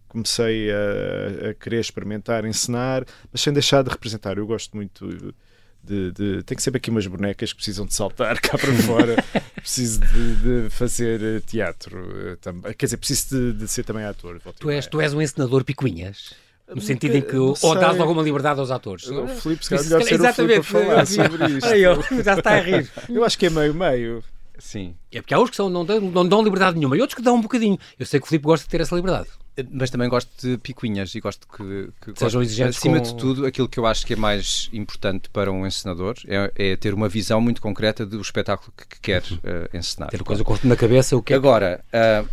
[0.06, 4.36] comecei a, a, querer experimentar, encenar, mas sem deixar de representar.
[4.36, 5.34] Eu gosto muito
[5.82, 9.24] de, de, tem que ser aqui umas bonecas que precisam de saltar cá para fora,
[9.56, 14.40] preciso de, de, fazer teatro uh, também, quer dizer, preciso de, de ser também ator.
[14.58, 16.34] Tu és, tu és um encenador picuinhas?
[16.74, 19.06] No sentido em que ou dás alguma liberdade aos atores.
[19.08, 21.68] O Filipe, se calhar, melhor ser Exatamente, o Filipe a falar sobre isto.
[21.68, 22.90] Eu, já está a rir.
[23.08, 24.22] Eu acho que é meio-meio.
[24.58, 24.94] Sim.
[25.10, 27.22] É porque há uns que são, não, dão, não dão liberdade nenhuma e outros que
[27.22, 27.78] dão um bocadinho.
[27.98, 29.28] Eu sei que o Filipe gosta de ter essa liberdade.
[29.70, 32.78] Mas também gosto de picuinhas e gosto que, que sejam exigentes.
[32.78, 33.02] Acima com...
[33.02, 36.76] de tudo, aquilo que eu acho que é mais importante para um encenador é, é
[36.76, 40.10] ter uma visão muito concreta do espetáculo que, que quer uh, encenar.
[40.10, 42.28] Ter coisa na cabeça o que é Agora, uh,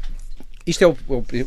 [0.65, 0.97] isto é o,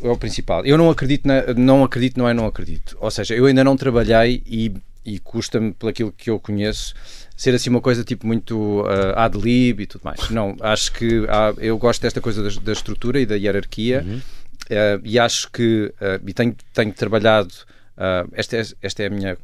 [0.05, 0.65] é o, principal.
[0.65, 2.97] Eu não acredito, na, não acredito, não é não acredito.
[3.01, 4.73] Ou seja, eu ainda não trabalhei e,
[5.05, 6.95] e custa-me, pelo aquilo que eu conheço,
[7.37, 10.31] ser assim uma coisa tipo muito uh, ad lib e tudo mais.
[10.31, 14.21] Não, acho que há, eu gosto desta coisa da, da, estrutura e da hierarquia uhum.
[14.71, 17.53] Uh, e acho que, uh, e tenho, tenho trabalhado,
[18.33, 19.37] esta, é, esta é a minha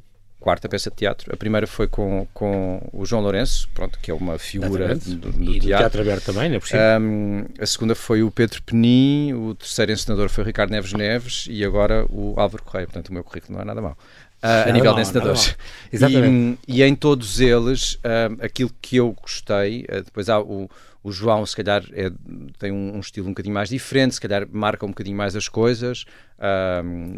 [0.44, 1.32] quarta peça de teatro.
[1.32, 5.42] A primeira foi com, com o João Lourenço, pronto, que é uma figura do, do,
[5.42, 5.78] e teatro.
[5.78, 7.00] teatro aberto também, não é possível?
[7.00, 11.46] Um, a segunda foi o Pedro Penin, o terceiro encenador foi o Ricardo Neves Neves
[11.48, 12.86] e agora o Álvaro Correia.
[12.86, 13.96] Portanto, o meu currículo não é nada mau.
[14.44, 15.56] A nível mal, de encenadores.
[15.90, 16.58] Exatamente.
[16.68, 20.68] E, e, em todos eles, uh, aquilo que eu gostei, uh, depois há o,
[21.02, 22.10] o João, se calhar, é,
[22.58, 25.48] tem um, um, estilo um bocadinho mais diferente, se calhar marca um bocadinho mais as
[25.48, 26.04] coisas.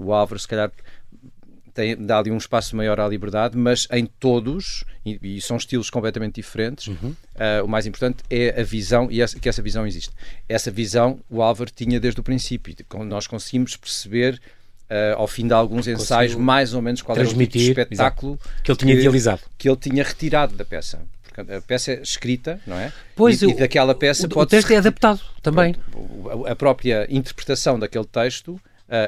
[0.01, 0.71] o Álvaro, se calhar,
[1.77, 5.91] tem, dá ali um espaço maior à liberdade, mas em todos, e, e são estilos
[5.91, 7.11] completamente diferentes, uhum.
[7.11, 10.11] uh, o mais importante é a visão e essa, que essa visão existe.
[10.49, 12.75] Essa visão o Álvaro tinha desde o princípio.
[13.05, 14.41] Nós conseguimos perceber
[14.88, 18.70] Uh, ao fim de alguns ensaios, mais ou menos qual era o tipo espetáculo que
[18.70, 19.40] ele tinha que, idealizado.
[19.59, 21.01] Que ele tinha retirado da peça.
[21.25, 22.92] Porque a peça é escrita, não é?
[23.16, 25.75] Pois, e, o, e daquela peça o, pode o texto é adaptado também.
[25.75, 28.61] Pronto, a própria interpretação daquele texto uh,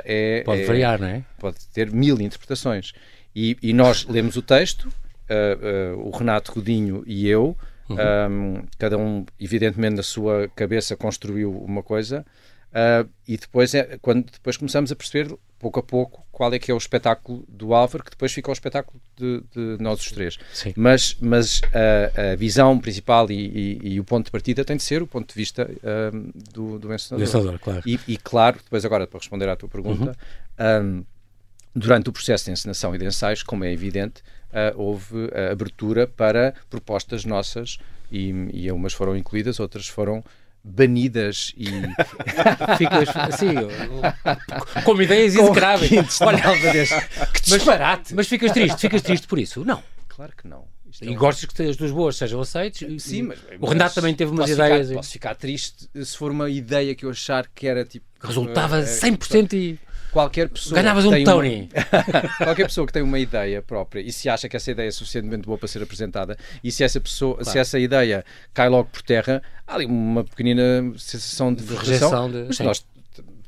[0.05, 1.23] é, pode é, variar, não é?
[1.39, 2.93] Pode ter mil interpretações.
[3.33, 7.57] E, e nós lemos o texto, uh, uh, o Renato Rodinho e eu,
[7.89, 7.97] uhum.
[8.31, 12.27] um, cada um, evidentemente, na sua cabeça construiu uma coisa,
[13.27, 16.75] e depois, é, quando depois começamos a perceber, pouco a pouco, qual é que é
[16.75, 20.39] o espetáculo do Álvaro, que depois fica o espetáculo de, de nós os três.
[20.53, 20.73] Sim.
[20.77, 23.35] Mas, mas a, a visão principal e,
[23.83, 25.69] e, e, o ponto de partida tem de ser o ponto de vista
[26.15, 27.27] um, do, do encenador.
[27.27, 27.83] encenador claro.
[27.85, 30.17] E, e, claro, depois agora, para responder à tua pergunta,
[30.59, 31.01] uhum.
[31.01, 31.05] um,
[31.75, 36.55] durante o processo de encenação e de ensaios, como é evidente, uh, houve abertura para
[36.71, 37.79] propostas nossas
[38.11, 40.25] e, e umas foram incluídas, outras foram
[40.69, 41.67] banidas e
[42.77, 43.55] ficas assim
[44.85, 46.21] com ideias execráveis.
[46.21, 46.43] Olha
[47.33, 48.03] que disparate.
[48.11, 49.65] mas, mas ficas triste ficas triste por isso?
[49.65, 49.83] Não.
[50.09, 50.65] Claro que não.
[50.91, 53.03] Isto e é gostas que as duas boas sejam aceites?
[53.03, 56.49] Sim mas, o Renato também teve umas ideias ficar, posso ficar triste se for uma
[56.49, 59.79] ideia que eu achar que era tipo resultava 100% e
[60.11, 60.81] qualquer pessoa.
[60.81, 61.69] Ganhavas um Tony!
[61.73, 64.91] Uma, qualquer pessoa que tem uma ideia própria e se acha que essa ideia é
[64.91, 67.51] suficientemente boa para ser apresentada e se essa, pessoa, claro.
[67.51, 72.31] se essa ideia cai logo por terra, há ali uma pequenina sensação de, rejeição.
[72.31, 72.85] De, mas nós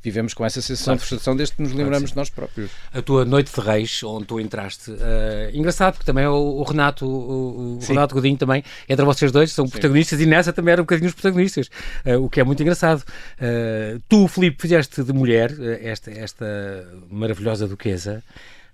[0.02, 1.00] vivemos com essa sensação claro.
[1.00, 2.70] de frustração desde que nos lembramos claro de nós próprios.
[2.92, 4.96] A tua Noite de Reis, onde tu entraste, uh,
[5.52, 9.66] engraçado, porque também o, o Renato, o, o Renato Godinho também, entre vocês dois, são
[9.66, 9.72] Sim.
[9.72, 11.68] protagonistas e nessa também eram um bocadinho os protagonistas,
[12.06, 13.00] uh, o que é muito engraçado.
[13.00, 16.46] Uh, tu, Filipe, fizeste de mulher esta, esta
[17.10, 18.22] maravilhosa duquesa.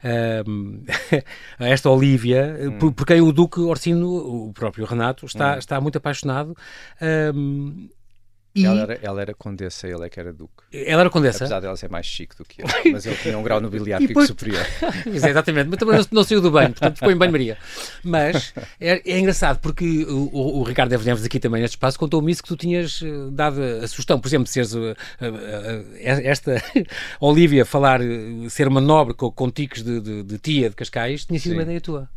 [1.59, 2.79] esta Olívia, hum.
[2.79, 5.59] por, por, quem o Duque Orsino, o próprio Renato, está, hum.
[5.59, 6.57] está muito apaixonado.
[7.35, 7.89] Um,
[8.57, 8.65] E...
[8.65, 10.55] Ela, era, ela era condessa, ele é que era duque.
[10.73, 11.45] Ela era condessa?
[11.45, 14.29] Apesar dela ser mais chique do que ele, mas ele tinha um grau nobiliário depois...
[14.29, 14.65] superior.
[15.07, 17.59] exatamente, mas também não, não saiu do banho, portanto ficou em banho-maria.
[18.03, 22.33] Mas é, é, engraçado porque o, o, o Ricardo Neves aqui também neste espaço contou-me
[22.33, 24.95] isso que tu tinhas eh, dado a sugestão, por exemplo, seres uh, uh,
[26.01, 26.63] esta
[27.21, 28.01] Olívia falar,
[28.49, 31.57] ser uma nobre com, com tiques de, de, de, tia de Cascais, tinha sido Sim.
[31.59, 32.09] uma ideia tua.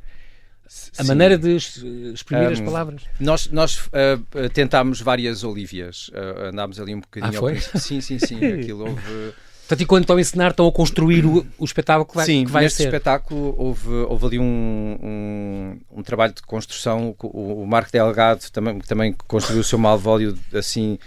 [0.97, 1.07] A Sim.
[1.07, 3.01] maneira de exprimir um, as palavras.
[3.19, 7.37] Nós, nós uh, tentámos várias Olívias, uh, andámos ali um bocadinho.
[7.37, 7.59] Ah, foi?
[7.79, 8.37] Sim, sim, sim.
[8.37, 9.33] Aquilo houve.
[9.69, 12.51] Portanto, enquanto estão a ensinar, estão a construir o, o espetáculo que vai, Sim, que
[12.51, 12.85] vai neste ser.
[12.85, 17.15] espetáculo houve, houve ali um, um, um, trabalho de construção.
[17.21, 20.97] O, o Marco Delgado também, também construiu o seu malvólio assim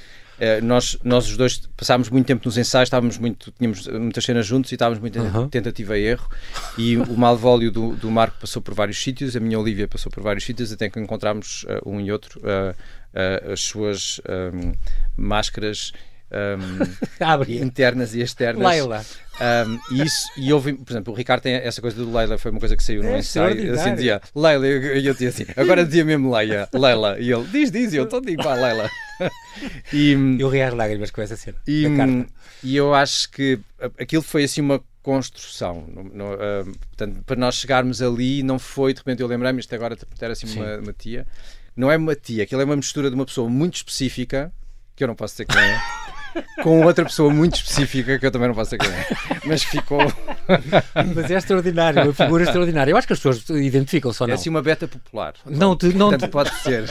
[0.63, 4.73] nós, nós os dois passámos muito tempo nos ensaios, estávamos muito, tínhamos muitas cenas juntos
[4.73, 6.29] e estávamos muito em tentativa e erro.
[6.77, 10.23] E o malvólio do, do Marco passou por vários sítios, a minha Olivia passou por
[10.23, 14.73] vários sítios, até que encontramos uh, um e outro uh, uh, as suas um,
[15.17, 15.93] máscaras
[16.33, 18.67] um, internas e externas.
[18.67, 19.05] Leila.
[19.41, 22.51] Um, e, isso, e houve, por exemplo, o Ricardo tem essa coisa do Leila, foi
[22.51, 23.75] uma coisa que saiu no é ensaio.
[23.75, 27.19] Assim dizia Leila, e eu, eu, dizia assim, agora dizia mesmo Leila, Leila.
[27.19, 28.91] E ele diz, diz, e eu estou digo, pá, Leila.
[29.93, 31.57] E, eu ri às lágrimas com essa cena.
[31.69, 31.85] E,
[32.65, 33.61] e eu acho que
[33.97, 35.85] aquilo foi assim uma construção.
[35.89, 39.75] No, no, uh, portanto, para nós chegarmos ali, não foi de repente eu lembrei-me, isto
[39.75, 41.27] agora era assim uma, uma, tia.
[41.77, 44.53] Não é uma tia, aquilo é uma mistura de uma pessoa muito específica,
[44.97, 45.81] que eu não posso dizer quem é
[46.63, 48.89] com outra pessoa muito específica que eu também não posso saber,
[49.45, 50.01] mas ficou.
[51.15, 52.91] mas é extraordinário, uma figura extraordinária.
[52.91, 54.33] Eu acho que as pessoas identificam só não.
[54.33, 55.35] É assim uma beta popular.
[55.47, 56.29] Não, te, não te...
[56.29, 56.85] pode ser.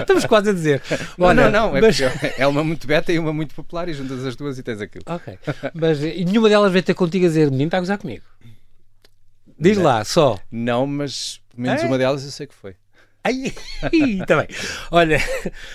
[0.00, 0.82] Estamos quase a dizer.
[1.18, 2.00] Olha, não, não, é, mas...
[2.38, 5.04] é uma muito beta e uma muito popular e juntas as duas e tens aquilo.
[5.06, 5.38] Ok.
[5.74, 8.24] Mas nenhuma delas veio ter contigo a dizer, menino, está a gozar comigo.
[9.58, 10.38] Diz não, lá, só.
[10.50, 11.86] Não, mas menos é?
[11.86, 12.74] uma delas eu sei que foi.
[13.22, 13.52] Ai,
[14.26, 14.46] também.
[14.50, 15.18] Tá Olha,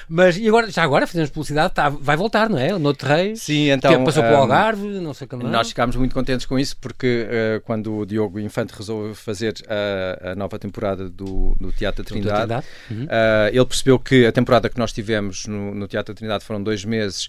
[0.10, 2.74] mas e agora, já agora fazemos publicidade, tá, vai voltar, não é?
[2.74, 3.36] O Noite Rei.
[3.36, 4.04] Sim, então.
[4.04, 5.44] passou um, para o Algarve, não sei como.
[5.44, 10.32] Nós ficámos muito contentes com isso porque uh, quando o Diogo Infante resolveu fazer a,
[10.32, 12.66] a nova temporada do, do Teatro da Trindade, Trindade.
[12.90, 13.06] Uhum.
[13.06, 16.64] Uh, ele percebeu que a temporada que nós tivemos no, no Teatro da Trindade foram
[16.64, 17.28] dois meses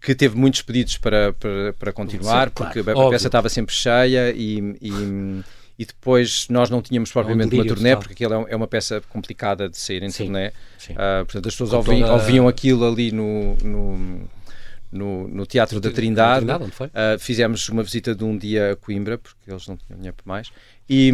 [0.00, 3.48] que teve muitos pedidos para, para, para continuar, Sim, porque claro, a, a peça estava
[3.48, 5.42] sempre cheia e, e
[5.78, 9.00] e depois nós não tínhamos propriamente um uma turnê, porque aquilo é, é uma peça
[9.08, 10.50] complicada de sair em sim, turnê.
[10.76, 10.94] Sim.
[10.94, 12.12] Uh, portanto, as pessoas ouviam, toda...
[12.14, 14.28] ouviam aquilo ali no, no,
[14.90, 16.46] no, no Teatro da Trindade.
[16.46, 20.16] Trindade uh, fizemos uma visita de um dia a Coimbra, porque eles não tinham dinheiro
[20.16, 20.50] para mais.
[20.90, 21.12] E,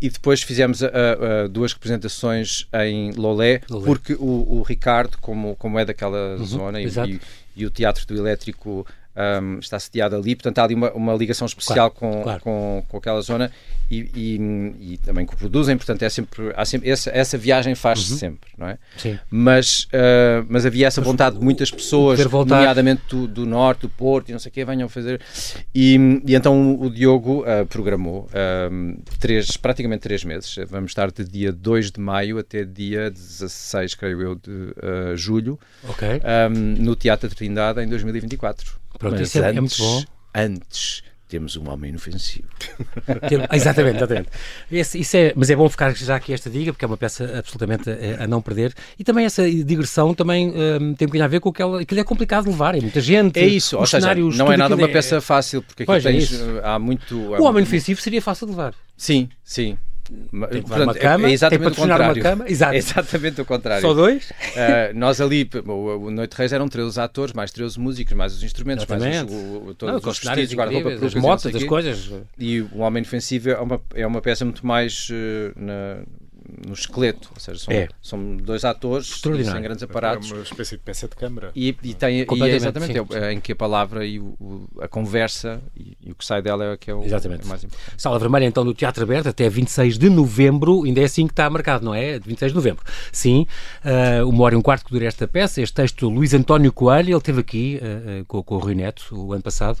[0.00, 3.86] e depois fizemos uh, uh, duas representações em Lolé, Lolé.
[3.86, 7.20] porque o, o, Ricardo, como, como é daquela uhum, zona, e, e,
[7.56, 11.46] e, o Teatro do Elétrico um, está sediado ali, portanto há ali uma, uma ligação
[11.46, 12.40] especial claro, com, claro.
[12.40, 13.50] Com, com aquela zona
[13.94, 18.18] e, e, e também co-produzem, portanto é sempre, há sempre essa, essa viagem faz-se uhum.
[18.18, 18.78] sempre, não é?
[18.96, 19.18] Sim.
[19.30, 24.30] Mas, uh, mas havia essa vontade de muitas pessoas, nomeadamente do, do, Norte, do Porto
[24.30, 25.20] e não sei o quê, venham fazer.
[25.74, 30.56] E, e então o Diogo uh, programou uh, três, praticamente três meses.
[30.68, 36.20] Vamos estar de dia 2 de maio até dia 16, creio eu, de julho, okay.
[36.50, 38.84] um, no Teatro de Trindade em 2024.
[38.98, 40.04] Pronto, Mas isso é, antes, é muito bom.
[40.34, 42.48] Antes temos um homem inofensivo.
[43.52, 44.28] exatamente, exatamente.
[44.70, 47.38] Esse, isso é, mas é bom ficar já aqui esta diga, porque é uma peça
[47.38, 48.74] absolutamente a, a não perder.
[48.98, 51.50] E também essa digressão também um, tem um a ver com.
[51.50, 53.38] Aquilo é complicado de levar, é muita gente.
[53.38, 54.92] É isso, ou seja, não é nada uma é...
[54.92, 57.34] peça fácil, porque aqui pois, é tens, é há muito.
[57.34, 58.74] Há o homem inofensivo seria fácil de levar.
[58.96, 59.76] Sim, sim.
[60.04, 62.44] Tem que uma cama, é, exatamente tem para uma cama.
[62.48, 62.74] Exato.
[62.74, 63.80] É exatamente o contrário.
[63.80, 64.30] Só dois?
[64.30, 65.72] Uh, nós ali, o,
[66.06, 69.30] o Noite Reis eram 13 atores, mais 13 músicos, mais os instrumentos, exatamente.
[69.30, 72.12] mais os, o, todos Não, os vestidos, guarda-roupa, as motas, as coisas.
[72.38, 76.02] E o Homem Defensivo é uma, é uma peça muito mais uh, na,
[76.66, 77.88] no esqueleto, ou seja, são, é.
[78.02, 80.30] são dois atores sem grandes aparatos.
[80.30, 81.50] É uma espécie de peça de câmara.
[81.54, 85.60] E, e tem e é exatamente é, em que a palavra e o, a conversa
[85.76, 87.44] e, e, o que sai dela é que é o exatamente.
[87.44, 87.92] É mais importante.
[87.96, 91.48] Sala Vermelha, então, do Teatro Aberto até 26 de novembro, ainda é assim que está
[91.48, 92.18] marcado, não é?
[92.18, 92.84] 26 de novembro.
[93.10, 93.46] Sim,
[93.84, 97.10] uh, uma hora e um quarto que dura esta peça, este texto Luís António Coelho,
[97.10, 99.78] ele esteve aqui uh, uh, com, com o Rui Neto o ano passado.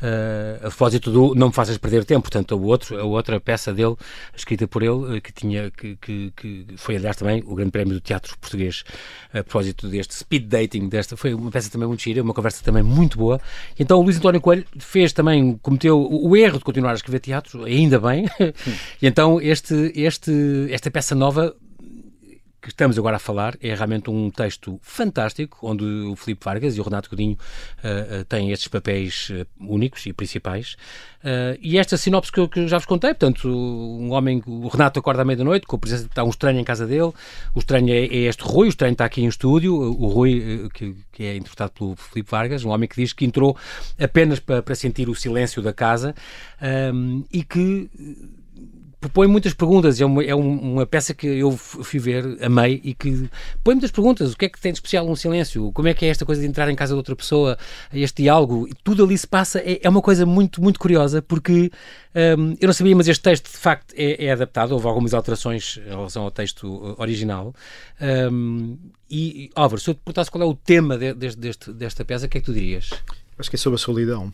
[0.00, 3.72] Uh, a propósito do Não Me Faças Perder Tempo, portanto, o outro, a outra peça
[3.72, 3.94] dele,
[4.34, 7.94] escrita por ele, uh, que tinha, que, que, que, foi, aliás, também o Grande Prémio
[7.94, 8.82] do Teatro Português,
[9.28, 12.82] a propósito deste speed dating, desta, foi uma peça também muito gira, uma conversa também
[12.82, 13.38] muito boa.
[13.78, 17.64] Então, o Luís António Coelho fez também, cometeu o, erro de continuar a escrever teatro,
[17.64, 18.26] ainda bem,
[19.02, 21.54] e então este, este, esta peça nova
[22.60, 26.80] que estamos agora a falar é realmente um texto fantástico, onde o Filipe Vargas e
[26.80, 30.76] o Renato Godinho uh, uh, têm estes papéis uh, únicos e principais.
[31.60, 34.98] e esta sinopse que eu, que eu, já vos contei, portanto, um homem, o Renato
[35.00, 37.12] acorda à meia-noite, com a presença, está um estranho em casa dele,
[37.54, 40.96] o estranho é, é este Rui, o estranho está aqui em estúdio, o Rui, que,
[41.12, 43.56] que, é interpretado pelo Filipe Vargas, um homem que diz que entrou
[43.98, 46.14] apenas para, para sentir o silêncio da casa
[46.92, 47.90] um, e que
[49.00, 50.00] propõe muitas perguntas.
[50.00, 53.28] É uma, é uma peça que eu fui ver, amei, e que
[53.64, 54.32] põe muitas perguntas.
[54.32, 55.72] O que é que tem de especial um silêncio?
[55.72, 57.56] Como é que é esta coisa de entrar em casa de outra pessoa?
[57.92, 58.68] Este diálogo?
[58.84, 59.60] Tudo ali se passa.
[59.60, 61.70] É, é uma coisa muito, muito curiosa, porque
[62.14, 64.72] um, eu não sabia, mas este texto de facto é, é, adaptado.
[64.72, 67.54] Houve algumas alterações em relação ao texto uh, original.
[68.30, 68.76] Um,
[69.10, 72.26] e, Álvaro, se eu te perguntasse qual é o tema de, de, deste, desta peça,
[72.26, 72.90] o que é que tu dirias?
[73.38, 74.32] Acho que é sobre a solidão.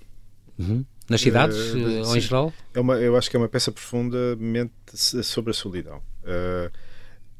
[0.58, 0.84] Uhum.
[1.08, 2.52] Nas cidades, uh, ou em geral?
[2.74, 5.98] É uma, eu acho que é uma peça profundamente sobre a solidão.
[6.24, 6.70] Uh,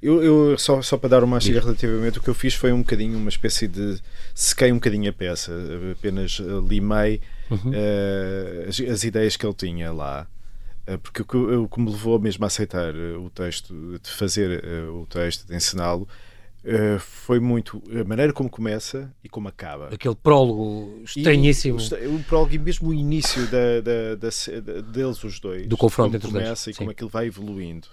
[0.01, 2.79] eu, eu, só, só para dar uma chega relativamente, o que eu fiz foi um
[2.79, 3.99] bocadinho, uma espécie de.
[4.35, 5.53] sequei um bocadinho a peça,
[5.91, 6.39] apenas
[6.69, 7.71] limei uhum.
[7.71, 10.29] uh, as, as, ideias que ele tinha lá.
[11.03, 15.07] porque o que, o que me levou mesmo a aceitar o texto, de fazer o
[15.07, 16.07] texto, de ensiná-lo,
[16.67, 19.87] Uh, foi muito a maneira como começa e como acaba.
[19.95, 21.79] Aquele prólogo estranhíssimo.
[21.79, 25.69] E, o, o prólogo e mesmo o início da, da, da, deles, os dois.
[25.69, 26.45] Do confronto entre os dois.
[26.45, 26.79] começa e Sim.
[26.79, 27.87] como aquilo vai evoluindo.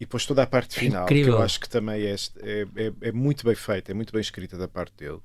[0.00, 2.66] E depois toda a parte é final, é que eu acho que também é, é,
[2.74, 5.20] é, é muito bem feita, é muito bem escrita da parte dele.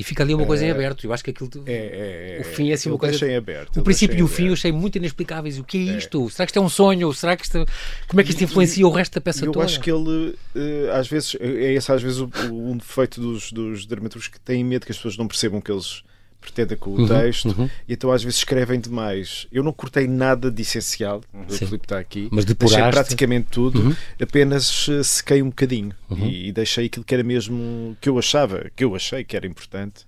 [0.00, 1.04] E fica ali uma coisa em aberto.
[1.04, 1.50] Eu acho que aquilo.
[1.66, 3.30] É, é, o fim é assim uma coisa.
[3.30, 5.58] Em aberto, o princípio e o fim eu achei muito inexplicáveis.
[5.58, 6.30] O que é isto?
[6.30, 7.12] Será que isto é um sonho?
[7.12, 7.66] Será que isto.
[8.08, 9.58] Como é que isto influencia e, o resto da peça eu toda?
[9.58, 12.18] Eu acho que ele, eh, às vezes, é esse às vezes
[12.50, 16.02] um defeito dos, dos dramaturgos que têm medo que as pessoas não percebam que eles
[16.40, 17.68] pretenda com o uhum, texto, uhum.
[17.86, 19.46] e então às vezes escrevem demais.
[19.52, 23.96] Eu não cortei nada de essencial, o Filipe está aqui, mas deixei praticamente tudo, uhum.
[24.20, 26.26] apenas eh, sequei um bocadinho uhum.
[26.26, 29.46] e, e, deixei aquilo que era mesmo que eu achava, que eu achei que era
[29.46, 30.06] importante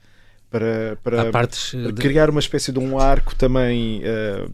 [0.51, 4.51] para, para partes criar uma espécie de um arco também uh,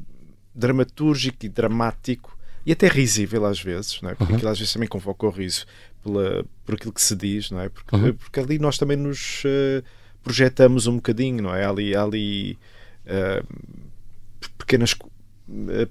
[0.54, 4.14] dramatúrgico e dramático e até risível às vezes, não é?
[4.14, 4.36] porque uhum.
[4.36, 5.64] aquilo às vezes também convoca o riso
[6.02, 7.68] pela, por aquilo que se diz, não é?
[7.68, 8.12] porque, uhum.
[8.14, 9.82] porque ali nós também nos uh,
[10.22, 11.64] projetamos um bocadinho, não é?
[11.64, 12.58] Há ali, há ali
[13.06, 13.46] uh,
[14.58, 14.94] pequenas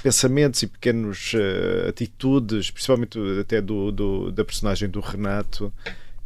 [0.03, 1.33] pensamentos e pequenas
[1.89, 5.73] atitudes, principalmente até do, do, da personagem do Renato,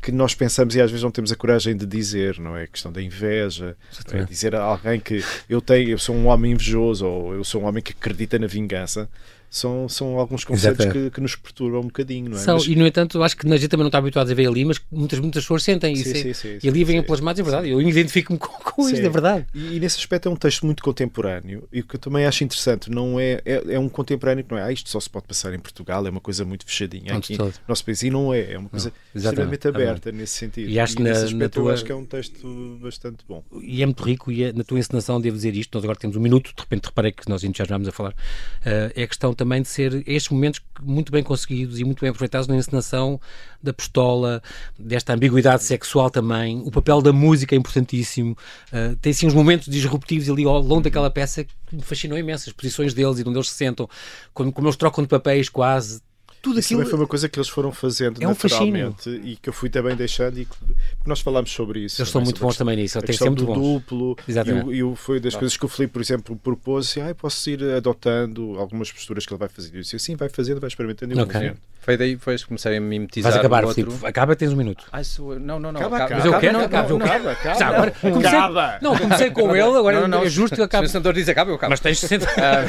[0.01, 2.63] que nós pensamos e às vezes não temos a coragem de dizer, não é?
[2.63, 3.77] A questão da inveja,
[4.11, 4.23] é?
[4.25, 7.65] dizer a alguém que eu tenho, eu sou um homem invejoso ou eu sou um
[7.65, 9.07] homem que acredita na vingança
[9.51, 12.39] são, são alguns conceitos que, que, nos perturbam um bocadinho, não é?
[12.39, 12.65] São, mas...
[12.67, 14.79] E no entanto, acho que a gente também não está habituado a ver ali, mas
[14.89, 16.15] muitas, muitas pessoas sentem isso.
[16.15, 17.69] Sim, sim, e ali vêm plasmados, é verdade.
[17.69, 19.45] Eu identifico-me com, com isto, é verdade.
[19.53, 22.45] E, e, nesse aspecto é um texto muito contemporâneo e o que eu também acho
[22.45, 25.27] interessante não é, é, é um contemporâneo que não é, ah, isto só se pode
[25.27, 28.01] passar em Portugal, é uma coisa muito fechadinha aqui no nosso país.
[28.03, 30.69] E não é, é uma coisa não, extremamente aberta é nesse sentido.
[30.69, 31.73] E acho que na, na tua...
[31.73, 33.43] acho que é um texto bastante bom.
[33.61, 36.15] E é muito rico e é, na tua encenação, devo dizer isto, nós agora temos
[36.15, 39.63] um minuto, de repente reparei que nós entusiasmámos a falar, uh, é a questão também
[39.63, 43.19] de ser estes momentos muito bem conseguidos e muito bem aproveitados na encenação
[43.61, 44.39] da pistola,
[44.77, 46.61] desta ambiguidade sexual também.
[46.63, 48.37] O papel da música é importantíssimo.
[48.71, 52.49] Uh, tem sim uns momentos disruptivos ali ao longo daquela peça que me fascinou imenso.
[52.49, 53.89] As posições deles e de onde eles se sentam,
[54.31, 56.01] como, como eles trocam de papéis quase
[56.41, 56.79] tudo Isso aquilo.
[56.79, 59.25] também foi uma coisa que eles foram fazendo é um naturalmente fascínio.
[59.25, 62.01] e que eu fui também deixando e que, porque nós falámos sobre isso.
[62.01, 63.53] Eles são muito bons também nisso, que ser muito bons.
[63.53, 64.71] duplo Exatamente.
[64.71, 67.49] e, o, e foi das coisas que o Felipe, por exemplo, propôs assim, ah, posso
[67.49, 69.75] ir adotando algumas posturas que ele vai fazer.
[69.75, 71.53] Eu disse, assim, vai fazendo, vai experimentando e okay.
[71.81, 73.31] Foi daí que comecei a mimetizar.
[73.31, 74.05] Vais acabar, Filipe.
[74.05, 74.85] Acaba, tens um minuto.
[74.91, 75.79] Ah, isso, não, não, não.
[75.79, 76.15] Acaba, acaba.
[76.15, 76.89] Mas eu quero, não, acaba.
[76.89, 77.59] Não, não, acaba, acaba.
[77.59, 78.79] Já, agora, comecei, acaba.
[78.81, 80.85] Não, comecei com ele, agora não, não, é justo que acabe.
[80.85, 81.71] Se o senador diz acaba, eu acabo.
[81.71, 82.65] Mas tens de sentar.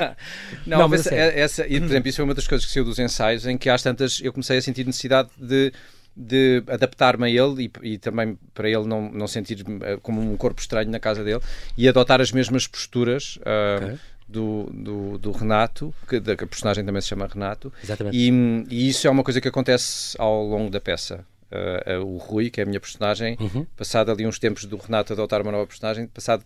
[0.66, 2.84] não, não, mas essa, essa, e, por exemplo, isso foi uma das coisas que saiu
[2.86, 5.72] dos ensaios, em que às tantas eu comecei a sentir necessidade de
[6.16, 10.34] de adaptar-me a ele e, e, também para ele não, não sentir eh, como um
[10.34, 11.42] corpo estranho na casa dele
[11.76, 13.98] e adotar as mesmas posturas uh, okay.
[14.26, 17.70] do, do, do, Renato, que, que a personagem também se chama Renato.
[17.84, 18.16] Exatamente.
[18.16, 18.30] E,
[18.70, 21.22] e, isso é uma coisa que acontece ao longo da peça.
[21.52, 23.66] Uh, o Rui, que é a minha personagem, uhum.
[23.76, 26.42] passado ali uns tempos do Renato adotar uma nova personagem, passado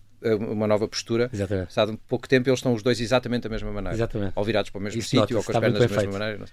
[0.49, 1.79] uma nova postura, exatamente.
[1.91, 4.33] um pouco tempo, eles estão os dois exatamente da mesma maneira, exatamente.
[4.35, 6.45] ou virados para o mesmo sítio, ou com as pernas da mesma maneira.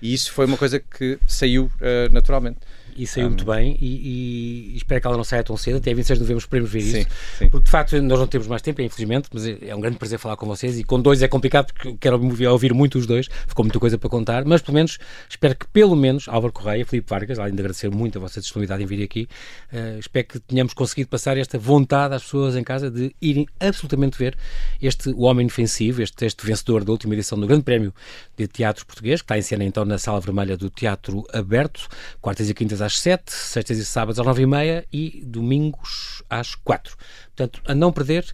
[0.00, 1.70] E isso foi uma coisa que saiu
[2.12, 2.58] naturalmente
[2.96, 5.92] e saiu um, muito bem e, e, espero que ela não saia tão cedo, até
[5.92, 7.48] 26 de novembro esperemos ver sim, isso, sim.
[7.48, 10.36] porque de facto nós não temos mais tempo, infelizmente, mas é, um grande prazer falar
[10.36, 13.64] com vocês e com dois é complicado porque quero ouvir, ouvir muito os dois, ficou
[13.64, 17.38] muita coisa para contar, mas pelo menos espero que pelo menos Álvaro Correia, Filipe Vargas,
[17.38, 19.28] além de agradecer muito a vossa disponibilidade em vir aqui,
[19.72, 24.18] uh, espero que tenhamos conseguido passar esta vontade às pessoas em casa de irem absolutamente
[24.18, 24.36] ver
[24.80, 27.92] este O Homem Defensivo, este, este vencedor da última edição do Grande Prémio
[28.36, 31.88] de Teatro Português, que está em cena então na Sala Vermelha do Teatro Aberto,
[32.20, 36.22] quartas e quintas às às 7, sextas e sábados às 9 e meia e domingos
[36.30, 36.96] às 4.
[37.36, 38.24] Portanto, a não perder,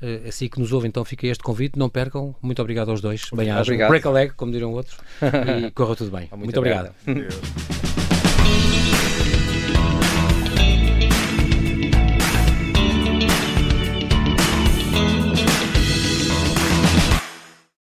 [0.00, 2.34] uh, assim que nos ouve, então fica este convite, não percam.
[2.40, 3.28] Muito obrigado aos dois.
[3.34, 3.76] Bem-ajam.
[3.88, 4.96] Break a leg, como diriam outros.
[5.66, 6.28] e corra tudo bem.
[6.30, 6.94] Muito, Muito obrigado.
[7.06, 8.01] obrigado.